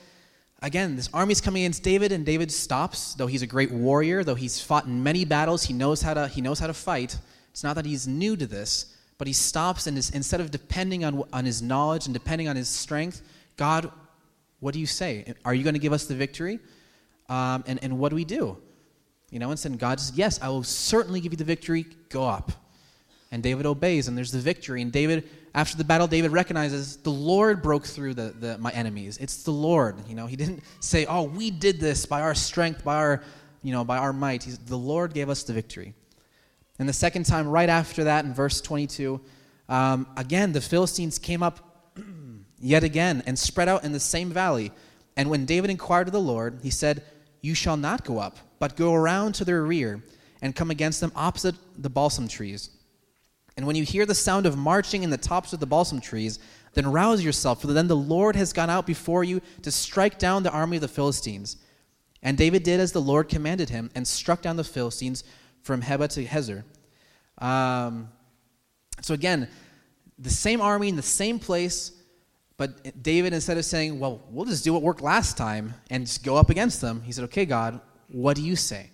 again, 0.61 0.97
this 0.97 1.09
army's 1.13 1.41
coming 1.41 1.63
against 1.63 1.83
David, 1.83 2.13
and 2.13 2.25
David 2.27 2.51
stops. 2.51 3.15
Though 3.15 3.27
he's 3.27 3.43
a 3.43 3.47
great 3.47 3.71
warrior, 3.71 4.25
though 4.25 4.35
he's 4.35 4.61
fought 4.61 4.87
in 4.87 5.03
many 5.03 5.25
battles, 5.25 5.65
he 5.65 5.73
knows 5.73 6.03
how 6.03 6.15
to, 6.15 6.29
he 6.29 6.41
knows 6.41 6.59
how 6.59 6.67
to 6.67 6.75
fight. 6.75 7.19
It's 7.51 7.63
not 7.63 7.77
that 7.77 7.87
he's 7.87 8.09
new 8.09 8.37
to 8.37 8.47
this, 8.47 8.97
but 9.19 9.27
he 9.27 9.33
stops 9.33 9.87
and 9.87 9.99
is, 9.99 10.11
instead 10.11 10.41
of 10.41 10.51
depending 10.51 11.05
on, 11.05 11.25
on 11.33 11.45
his 11.45 11.63
knowledge 11.63 12.07
and 12.07 12.15
depending 12.15 12.49
on 12.49 12.57
his 12.57 12.69
strength, 12.69 13.23
God 13.57 13.93
what 14.63 14.75
do 14.75 14.79
you 14.79 14.87
say? 14.87 15.35
Are 15.45 15.53
you 15.53 15.65
going 15.65 15.75
to 15.75 15.81
give 15.81 15.93
us 15.93 16.05
the 16.05 16.15
victory? 16.15 16.61
Um, 17.29 17.65
and, 17.67 17.83
and 17.83 17.99
what 17.99 18.11
do 18.11 18.15
we 18.15 18.25
do? 18.25 18.59
You 19.33 19.39
know, 19.39 19.51
and 19.51 19.59
said, 19.59 19.77
God 19.79 19.99
says, 19.99 20.17
Yes, 20.17 20.39
I 20.43 20.51
will 20.51 20.63
certainly 20.63 21.21
give 21.21 21.33
you 21.33 21.39
the 21.39 21.45
victory. 21.45 21.87
Go 22.11 22.25
up. 22.25 22.53
And 23.33 23.43
David 23.43 23.65
obeys, 23.65 24.07
and 24.07 24.17
there's 24.17 24.31
the 24.31 24.39
victory. 24.39 24.83
And 24.83 24.93
David, 24.93 25.27
after 25.55 25.75
the 25.79 25.85
battle, 25.85 26.07
David 26.07 26.33
recognizes 26.33 26.99
the 26.99 27.11
Lord 27.11 27.63
broke 27.63 27.87
through 27.87 28.13
the, 28.13 28.35
the, 28.39 28.59
my 28.59 28.71
enemies. 28.73 29.17
It's 29.17 29.43
the 29.43 29.51
Lord. 29.51 29.97
You 30.07 30.15
know, 30.15 30.27
he 30.27 30.37
didn't 30.37 30.63
say, 30.81 31.07
Oh, 31.07 31.23
we 31.23 31.51
did 31.51 31.81
this 31.81 32.05
by 32.05 32.21
our 32.21 32.35
strength, 32.35 32.85
by 32.85 32.97
our, 32.97 33.23
you 33.63 33.73
know, 33.73 33.85
by 33.85 33.97
our 33.97 34.13
might. 34.13 34.45
He's, 34.45 34.59
the 34.59 34.77
Lord 34.77 35.15
gave 35.15 35.31
us 35.31 35.43
the 35.45 35.55
victory. 35.55 35.95
And 36.79 36.87
the 36.87 36.93
second 36.93 37.25
time, 37.25 37.49
right 37.49 37.71
after 37.71 38.05
that, 38.05 38.27
in 38.27 38.35
verse 38.35 38.61
22, 38.61 39.19
um, 39.71 40.07
again, 40.19 40.53
the 40.53 40.61
Philistines 40.61 41.19
came 41.19 41.43
up 41.43 41.95
yet 42.61 42.85
again 42.85 43.23
and 43.27 43.39
spread 43.39 43.69
out 43.69 43.83
in 43.83 43.93
the 43.93 44.01
same 44.01 44.31
valley. 44.31 44.73
And 45.17 45.31
when 45.31 45.47
David 45.47 45.71
inquired 45.71 46.09
of 46.09 46.13
the 46.13 46.21
Lord, 46.21 46.61
he 46.63 46.71
said, 46.71 47.03
You 47.41 47.55
shall 47.55 47.79
not 47.79 48.05
go 48.05 48.19
up, 48.19 48.37
but 48.63 48.77
go 48.77 48.95
around 48.95 49.35
to 49.35 49.45
their 49.45 49.65
rear 49.65 50.01
and 50.41 50.55
come 50.55 50.71
against 50.71 51.01
them 51.01 51.11
opposite 51.17 51.57
the 51.77 51.91
balsam 51.91 52.29
trees. 52.29 52.71
And 53.57 53.67
when 53.67 53.75
you 53.75 53.83
hear 53.83 54.07
the 54.07 54.15
sound 54.15 54.47
of 54.47 54.57
marching 54.57 55.03
in 55.03 55.11
the 55.11 55.17
tops 55.17 55.53
of 55.53 55.59
the 55.59 55.67
balsam 55.67 56.01
trees, 56.01 56.39
then 56.75 56.87
rouse 56.87 57.25
yourself, 57.25 57.61
for 57.61 57.67
then 57.67 57.89
the 57.89 57.97
Lord 57.97 58.37
has 58.37 58.53
gone 58.53 58.71
out 58.71 58.87
before 58.87 59.25
you 59.25 59.43
to 59.63 59.73
strike 59.73 60.17
down 60.17 60.45
the 60.45 60.53
army 60.53 60.77
of 60.77 60.81
the 60.81 60.87
Philistines. 60.87 61.57
And 62.23 62.39
David 62.39 62.63
did 62.63 62.79
as 62.79 62.93
the 62.93 63.01
Lord 63.01 63.29
commanded 63.29 63.69
him 63.69 63.91
and 63.97 64.07
struck 64.07 64.43
down 64.43 64.55
the 64.55 64.63
Philistines 64.63 65.25
from 65.63 65.83
Heba 65.83 66.09
to 66.11 66.25
Hezer. 66.25 66.63
Um, 67.39 68.11
so 69.01 69.13
again, 69.13 69.49
the 70.21 70.31
same 70.31 70.61
army 70.61 70.89
in 70.89 70.95
the 70.95 71.03
same 71.03 71.41
place, 71.41 71.91
but 72.57 73.03
David, 73.03 73.33
instead 73.33 73.59
of 73.59 73.65
saying, 73.65 73.99
well, 73.99 74.23
we'll 74.31 74.47
just 74.47 74.63
do 74.63 74.73
what 74.73 74.83
worked 74.83 75.01
last 75.01 75.37
time 75.37 75.75
and 75.91 76.07
just 76.07 76.23
go 76.23 76.37
up 76.37 76.49
against 76.49 76.81
them, 76.81 77.03
he 77.03 77.11
said, 77.11 77.25
okay, 77.25 77.45
God, 77.45 77.81
what 78.13 78.37
do 78.37 78.43
you 78.43 78.57
say? 78.57 78.91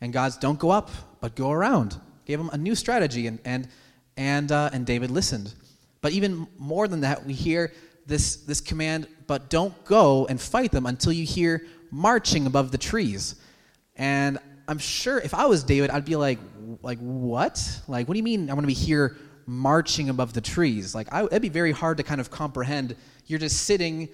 And 0.00 0.12
God's, 0.12 0.36
don't 0.36 0.58
go 0.58 0.70
up, 0.70 0.90
but 1.20 1.34
go 1.34 1.50
around. 1.50 2.00
Gave 2.24 2.38
him 2.38 2.50
a 2.52 2.58
new 2.58 2.74
strategy, 2.74 3.26
and, 3.26 3.38
and, 3.44 3.68
and, 4.16 4.52
uh, 4.52 4.70
and 4.72 4.84
David 4.86 5.10
listened. 5.10 5.54
But 6.00 6.12
even 6.12 6.46
more 6.58 6.86
than 6.86 7.00
that, 7.00 7.24
we 7.24 7.32
hear 7.32 7.72
this, 8.06 8.36
this 8.36 8.60
command, 8.60 9.06
but 9.26 9.50
don't 9.50 9.84
go 9.84 10.26
and 10.26 10.40
fight 10.40 10.72
them 10.72 10.86
until 10.86 11.12
you 11.12 11.24
hear 11.24 11.66
marching 11.90 12.46
above 12.46 12.70
the 12.70 12.78
trees. 12.78 13.36
And 13.96 14.38
I'm 14.68 14.78
sure 14.78 15.18
if 15.18 15.34
I 15.34 15.46
was 15.46 15.64
David, 15.64 15.90
I'd 15.90 16.04
be 16.04 16.16
like, 16.16 16.38
like 16.82 16.98
what? 16.98 17.80
Like, 17.88 18.06
what 18.06 18.14
do 18.14 18.18
you 18.18 18.24
mean 18.24 18.42
I'm 18.42 18.56
going 18.56 18.62
to 18.62 18.66
be 18.66 18.74
here 18.74 19.16
marching 19.46 20.10
above 20.10 20.34
the 20.34 20.40
trees? 20.40 20.94
Like, 20.94 21.12
I, 21.12 21.24
it'd 21.24 21.42
be 21.42 21.48
very 21.48 21.72
hard 21.72 21.96
to 21.96 22.02
kind 22.02 22.20
of 22.20 22.30
comprehend. 22.30 22.94
You're 23.26 23.38
just 23.38 23.62
sitting, 23.62 24.08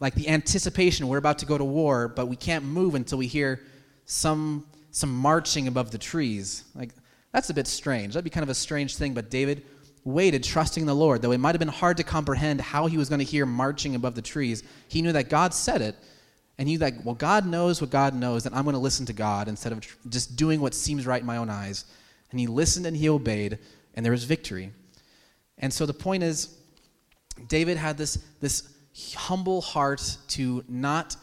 like 0.00 0.14
the 0.14 0.28
anticipation, 0.28 1.08
we're 1.08 1.18
about 1.18 1.38
to 1.38 1.46
go 1.46 1.58
to 1.58 1.64
war, 1.64 2.08
but 2.08 2.26
we 2.26 2.36
can't 2.36 2.64
move 2.64 2.94
until 2.94 3.18
we 3.18 3.26
hear 3.26 3.60
some 4.06 4.66
some 4.90 5.12
marching 5.12 5.66
above 5.66 5.90
the 5.90 5.98
trees. 5.98 6.62
Like, 6.76 6.90
that's 7.32 7.50
a 7.50 7.54
bit 7.54 7.66
strange. 7.66 8.14
That'd 8.14 8.22
be 8.22 8.30
kind 8.30 8.44
of 8.44 8.48
a 8.48 8.54
strange 8.54 8.94
thing, 8.94 9.12
but 9.12 9.28
David 9.28 9.64
waited, 10.04 10.44
trusting 10.44 10.86
the 10.86 10.94
Lord. 10.94 11.20
Though 11.20 11.32
it 11.32 11.38
might 11.38 11.56
have 11.56 11.58
been 11.58 11.66
hard 11.66 11.96
to 11.96 12.04
comprehend 12.04 12.60
how 12.60 12.86
he 12.86 12.96
was 12.96 13.08
going 13.08 13.18
to 13.18 13.24
hear 13.24 13.44
marching 13.44 13.96
above 13.96 14.14
the 14.14 14.22
trees, 14.22 14.62
he 14.86 15.02
knew 15.02 15.10
that 15.10 15.28
God 15.28 15.52
said 15.52 15.82
it 15.82 15.96
and 16.58 16.70
you 16.70 16.78
like, 16.78 16.94
well, 17.04 17.14
God 17.14 17.46
knows 17.46 17.80
what 17.80 17.90
God 17.90 18.14
knows, 18.14 18.46
and 18.46 18.54
I'm 18.54 18.62
going 18.62 18.74
to 18.74 18.80
listen 18.80 19.06
to 19.06 19.12
God 19.12 19.48
instead 19.48 19.72
of 19.72 19.84
just 20.08 20.36
doing 20.36 20.60
what 20.60 20.74
seems 20.74 21.06
right 21.06 21.20
in 21.20 21.26
my 21.26 21.38
own 21.38 21.50
eyes. 21.50 21.84
And 22.30 22.38
he 22.38 22.46
listened 22.46 22.86
and 22.86 22.96
he 22.96 23.08
obeyed, 23.08 23.58
and 23.94 24.04
there 24.04 24.12
was 24.12 24.24
victory. 24.24 24.70
And 25.58 25.72
so 25.72 25.84
the 25.86 25.94
point 25.94 26.22
is, 26.22 26.56
David 27.48 27.76
had 27.76 27.98
this, 27.98 28.18
this 28.40 28.68
humble 29.16 29.60
heart 29.60 30.16
to 30.28 30.64
not, 30.68 31.16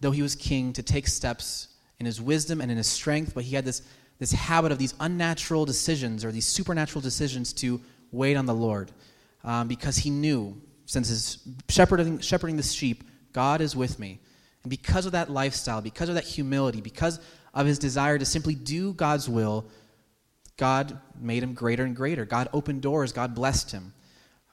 though 0.00 0.12
he 0.12 0.22
was 0.22 0.36
king, 0.36 0.72
to 0.74 0.82
take 0.84 1.08
steps 1.08 1.68
in 1.98 2.06
his 2.06 2.20
wisdom 2.20 2.60
and 2.60 2.70
in 2.70 2.76
his 2.76 2.86
strength, 2.86 3.32
but 3.34 3.44
he 3.44 3.54
had 3.54 3.64
this, 3.64 3.82
this 4.18 4.32
habit 4.32 4.72
of 4.72 4.78
these 4.78 4.94
unnatural 5.00 5.64
decisions 5.64 6.24
or 6.24 6.32
these 6.32 6.46
supernatural 6.46 7.02
decisions 7.02 7.52
to 7.54 7.80
wait 8.12 8.36
on 8.36 8.46
the 8.46 8.54
Lord 8.54 8.92
um, 9.44 9.68
because 9.68 9.96
he 9.96 10.10
knew, 10.10 10.60
since 10.84 11.08
his 11.08 11.38
shepherding, 11.68 12.18
shepherding 12.20 12.56
the 12.56 12.62
sheep, 12.62 13.04
God 13.32 13.60
is 13.60 13.74
with 13.74 13.98
me. 13.98 14.20
And 14.62 14.70
because 14.70 15.06
of 15.06 15.12
that 15.12 15.30
lifestyle, 15.30 15.80
because 15.80 16.08
of 16.08 16.16
that 16.16 16.24
humility, 16.24 16.80
because 16.80 17.20
of 17.54 17.66
his 17.66 17.78
desire 17.78 18.18
to 18.18 18.24
simply 18.24 18.54
do 18.54 18.92
God's 18.92 19.28
will, 19.28 19.66
God 20.56 20.98
made 21.20 21.42
him 21.42 21.54
greater 21.54 21.84
and 21.84 21.94
greater. 21.94 22.24
God 22.24 22.48
opened 22.52 22.82
doors. 22.82 23.12
God 23.12 23.34
blessed 23.34 23.72
him. 23.72 23.92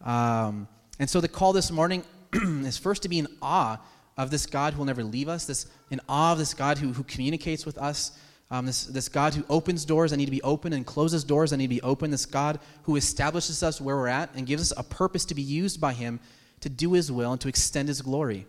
Um, 0.04 0.68
and 1.00 1.10
so 1.10 1.22
the 1.22 1.28
call 1.28 1.54
this 1.54 1.72
morning 1.72 2.04
is 2.34 2.78
first 2.78 3.04
to 3.04 3.10
be 3.10 3.20
in 3.20 3.28
awe 3.42 3.78
of 4.18 4.32
this 4.32 4.46
God 4.46 4.74
who 4.74 4.80
will 4.80 4.86
never 4.86 5.04
leave 5.04 5.28
us, 5.28 5.46
this 5.46 5.68
in 5.90 6.00
awe 6.08 6.34
of 6.34 6.38
this 6.38 6.54
God 6.54 6.78
who, 6.78 6.94
who 6.94 7.04
communicates 7.04 7.66
with 7.66 7.78
us, 7.78 8.18
um, 8.52 8.66
this, 8.66 8.86
this 8.86 9.10
God 9.10 9.34
who 9.34 9.44
opens 9.50 9.86
doors 9.86 10.12
that 10.12 10.18
need 10.18 10.26
to 10.26 10.32
be 10.32 10.42
open 10.44 10.74
and 10.74 10.86
closes 10.86 11.24
doors 11.24 11.50
that 11.50 11.58
need 11.58 11.66
to 11.66 11.76
be 11.76 11.82
open, 11.82 12.12
this 12.12 12.26
God 12.26 12.60
who 12.84 12.96
establishes 12.96 13.64
us 13.64 13.82
where 13.82 13.96
we're 13.96 14.08
at 14.08 14.30
and 14.36 14.46
gives 14.46 14.72
us 14.72 14.78
a 14.78 14.84
purpose 14.84 15.26
to 15.26 15.36
be 15.36 15.42
used 15.42 15.82
by 15.82 15.94
him 15.94 16.20
to 16.62 16.70
do 16.70 16.94
his 16.94 17.12
will 17.12 17.32
and 17.32 17.42
to 17.42 17.48
extend 17.48 17.88
his 17.88 18.02
glory. 18.02 18.46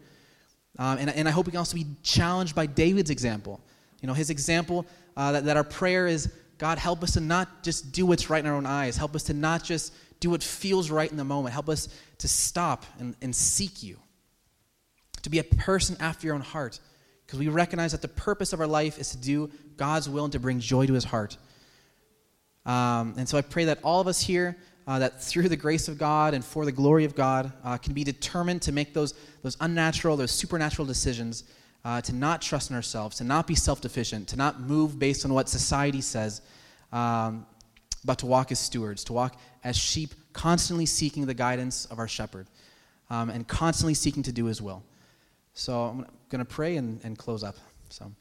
Um, 0.78 0.98
and, 0.98 1.10
and 1.10 1.28
I 1.28 1.30
hope 1.30 1.46
we 1.46 1.52
can 1.52 1.58
also 1.58 1.76
be 1.76 1.86
challenged 2.02 2.54
by 2.54 2.66
David's 2.66 3.10
example. 3.10 3.60
You 4.00 4.08
know, 4.08 4.14
his 4.14 4.30
example 4.30 4.86
uh, 5.16 5.32
that, 5.32 5.44
that 5.44 5.56
our 5.56 5.64
prayer 5.64 6.06
is 6.06 6.32
God, 6.58 6.78
help 6.78 7.02
us 7.02 7.12
to 7.12 7.20
not 7.20 7.62
just 7.62 7.92
do 7.92 8.06
what's 8.06 8.30
right 8.30 8.44
in 8.44 8.48
our 8.48 8.56
own 8.56 8.66
eyes. 8.66 8.96
Help 8.96 9.14
us 9.16 9.24
to 9.24 9.34
not 9.34 9.64
just 9.64 9.92
do 10.20 10.30
what 10.30 10.42
feels 10.42 10.90
right 10.90 11.10
in 11.10 11.16
the 11.16 11.24
moment. 11.24 11.52
Help 11.52 11.68
us 11.68 11.88
to 12.18 12.28
stop 12.28 12.86
and, 12.98 13.16
and 13.22 13.34
seek 13.34 13.82
you, 13.82 13.98
to 15.24 15.30
be 15.30 15.40
a 15.40 15.44
person 15.44 15.96
after 16.00 16.26
your 16.26 16.34
own 16.34 16.42
heart. 16.42 16.78
Because 17.26 17.38
we 17.38 17.48
recognize 17.48 17.92
that 17.92 18.02
the 18.02 18.08
purpose 18.08 18.52
of 18.52 18.60
our 18.60 18.66
life 18.66 18.98
is 18.98 19.10
to 19.10 19.16
do 19.16 19.50
God's 19.76 20.08
will 20.08 20.24
and 20.24 20.32
to 20.32 20.38
bring 20.38 20.60
joy 20.60 20.86
to 20.86 20.92
his 20.92 21.04
heart. 21.04 21.36
Um, 22.64 23.14
and 23.16 23.28
so 23.28 23.36
I 23.36 23.42
pray 23.42 23.64
that 23.66 23.80
all 23.82 24.00
of 24.00 24.06
us 24.06 24.20
here 24.20 24.56
uh, 24.86 24.98
that 24.98 25.22
through 25.22 25.48
the 25.48 25.56
grace 25.56 25.88
of 25.88 25.98
God 25.98 26.34
and 26.34 26.44
for 26.44 26.64
the 26.64 26.72
glory 26.72 27.04
of 27.04 27.14
God 27.14 27.52
uh, 27.64 27.78
can 27.78 27.94
be 27.94 28.04
determined 28.04 28.62
to 28.62 28.72
make 28.72 28.92
those, 28.92 29.14
those 29.42 29.56
unnatural, 29.60 30.16
those 30.16 30.30
supernatural 30.30 30.86
decisions, 30.86 31.44
uh, 31.86 32.00
to 32.02 32.14
not 32.14 32.42
trust 32.42 32.70
in 32.70 32.76
ourselves, 32.76 33.16
to 33.16 33.24
not 33.24 33.46
be 33.46 33.54
self 33.54 33.80
deficient, 33.80 34.28
to 34.28 34.36
not 34.36 34.60
move 34.60 34.98
based 34.98 35.24
on 35.24 35.32
what 35.32 35.48
society 35.48 36.00
says, 36.00 36.42
um, 36.92 37.46
but 38.04 38.18
to 38.18 38.26
walk 38.26 38.52
as 38.52 38.58
stewards, 38.58 39.04
to 39.04 39.14
walk 39.14 39.38
as 39.64 39.76
sheep, 39.76 40.14
constantly 40.34 40.86
seeking 40.86 41.24
the 41.24 41.34
guidance 41.34 41.86
of 41.86 41.98
our 41.98 42.08
shepherd 42.08 42.46
um, 43.10 43.30
and 43.30 43.48
constantly 43.48 43.94
seeking 43.94 44.22
to 44.22 44.32
do 44.32 44.46
his 44.46 44.60
will. 44.60 44.82
So 45.54 45.82
I'm 45.82 46.06
going 46.28 46.44
to 46.44 46.44
pray 46.44 46.76
and, 46.76 47.00
and 47.04 47.16
close 47.16 47.42
up. 47.42 47.56
So. 47.88 48.12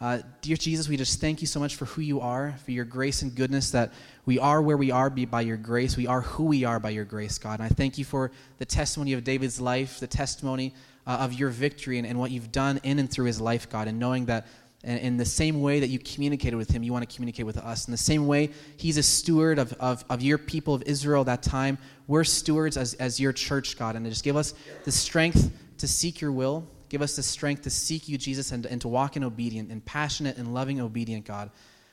Uh, 0.00 0.20
dear 0.42 0.56
Jesus, 0.56 0.88
we 0.88 0.96
just 0.96 1.20
thank 1.20 1.40
you 1.40 1.48
so 1.48 1.58
much 1.58 1.74
for 1.74 1.86
who 1.86 2.02
you 2.02 2.20
are, 2.20 2.54
for 2.64 2.70
your 2.70 2.84
grace 2.84 3.22
and 3.22 3.34
goodness, 3.34 3.72
that 3.72 3.92
we 4.26 4.38
are 4.38 4.62
where 4.62 4.76
we 4.76 4.92
are 4.92 5.10
by 5.10 5.40
your 5.40 5.56
grace. 5.56 5.96
We 5.96 6.06
are 6.06 6.20
who 6.20 6.44
we 6.44 6.62
are 6.62 6.78
by 6.78 6.90
your 6.90 7.04
grace, 7.04 7.36
God. 7.36 7.58
And 7.58 7.64
I 7.64 7.68
thank 7.68 7.98
you 7.98 8.04
for 8.04 8.30
the 8.58 8.64
testimony 8.64 9.12
of 9.14 9.24
David's 9.24 9.60
life, 9.60 9.98
the 9.98 10.06
testimony 10.06 10.72
uh, 11.04 11.16
of 11.20 11.32
your 11.32 11.48
victory 11.48 11.98
and, 11.98 12.06
and, 12.06 12.16
what 12.16 12.30
you've 12.30 12.52
done 12.52 12.78
in 12.84 13.00
and 13.00 13.10
through 13.10 13.24
his 13.24 13.40
life, 13.40 13.68
God, 13.68 13.88
and 13.88 13.98
knowing 13.98 14.26
that 14.26 14.46
in, 14.84 14.98
in, 14.98 15.16
the 15.16 15.24
same 15.24 15.62
way 15.62 15.80
that 15.80 15.88
you 15.88 15.98
communicated 15.98 16.54
with 16.54 16.70
him, 16.70 16.84
you 16.84 16.92
want 16.92 17.08
to 17.08 17.12
communicate 17.12 17.46
with 17.46 17.56
us. 17.56 17.88
In 17.88 17.90
the 17.90 17.96
same 17.98 18.28
way, 18.28 18.50
he's 18.76 18.98
a 18.98 19.02
steward 19.02 19.58
of, 19.58 19.72
of, 19.80 20.04
of 20.08 20.22
your 20.22 20.38
people 20.38 20.74
of 20.74 20.82
Israel 20.82 21.24
that 21.24 21.42
time. 21.42 21.76
We're 22.06 22.24
stewards 22.24 22.76
as, 22.76 22.94
as 22.94 23.18
your 23.18 23.32
church, 23.32 23.76
God. 23.76 23.96
And 23.96 24.06
just 24.06 24.22
give 24.22 24.36
us 24.36 24.54
the 24.84 24.92
strength 24.92 25.50
to 25.78 25.88
seek 25.88 26.20
your 26.20 26.32
will 26.32 26.68
Give 26.88 27.02
us 27.02 27.16
the 27.16 27.22
strength 27.22 27.62
to 27.62 27.70
seek 27.70 28.08
you, 28.08 28.16
Jesus, 28.16 28.52
and, 28.52 28.64
and 28.66 28.80
to 28.80 28.88
walk 28.88 29.16
in 29.16 29.24
obedient 29.24 29.70
and 29.70 29.84
passionate 29.84 30.38
and 30.38 30.54
loving 30.54 30.80
obedient, 30.80 31.24
God. 31.24 31.50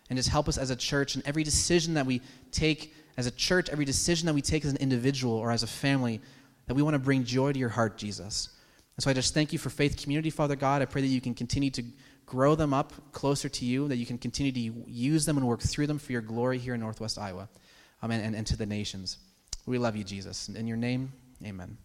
And 0.10 0.18
just 0.18 0.30
help 0.30 0.48
us 0.48 0.58
as 0.58 0.70
a 0.70 0.76
church 0.76 1.16
and 1.16 1.26
every 1.26 1.44
decision 1.44 1.96
that 1.96 2.06
we 2.06 2.22
take 2.52 2.94
as 3.18 3.28
a 3.28 3.32
church, 3.32 3.70
every 3.70 3.86
decision 3.86 4.26
that 4.28 4.34
we 4.34 4.42
take 4.42 4.64
as 4.64 4.72
an 4.72 4.78
individual 4.78 5.34
or 5.34 5.52
as 5.52 5.64
a 5.64 5.68
family, 5.68 6.22
that 6.68 6.76
we 6.76 6.82
want 6.82 6.94
to 6.94 7.00
bring 7.00 7.24
joy 7.24 7.52
to 7.52 7.60
your 7.60 7.70
heart, 7.70 7.98
Jesus. 7.98 8.50
And 8.96 9.04
so 9.04 9.10
I 9.10 9.14
just 9.14 9.34
thank 9.34 9.52
you 9.52 9.60
for 9.60 9.70
Faith 9.70 10.02
Community, 10.02 10.30
Father 10.30 10.56
God. 10.56 10.82
I 10.82 10.86
pray 10.86 11.02
that 11.02 11.08
you 11.08 11.22
can 11.22 11.34
continue 11.34 11.72
to 11.72 11.84
grow 12.26 12.56
them 12.56 12.74
up 12.74 12.94
closer 13.12 13.50
to 13.50 13.66
you, 13.66 13.88
that 13.88 13.98
you 13.98 14.06
can 14.06 14.18
continue 14.18 14.52
to 14.52 14.90
use 14.90 15.26
them 15.26 15.38
and 15.38 15.46
work 15.46 15.62
through 15.62 15.88
them 15.88 16.00
for 16.00 16.12
your 16.12 16.22
glory 16.22 16.58
here 16.58 16.74
in 16.74 16.80
Northwest 16.80 17.18
Iowa 17.18 17.50
um, 18.02 18.12
and, 18.12 18.24
and, 18.24 18.36
and 18.36 18.48
to 18.48 18.58
the 18.58 18.66
nations. 18.66 19.18
We 19.66 19.78
love 19.78 19.96
you, 19.96 20.04
Jesus. 20.04 20.48
In 20.50 20.68
your 20.68 20.78
name, 20.78 21.12
amen. 21.44 21.78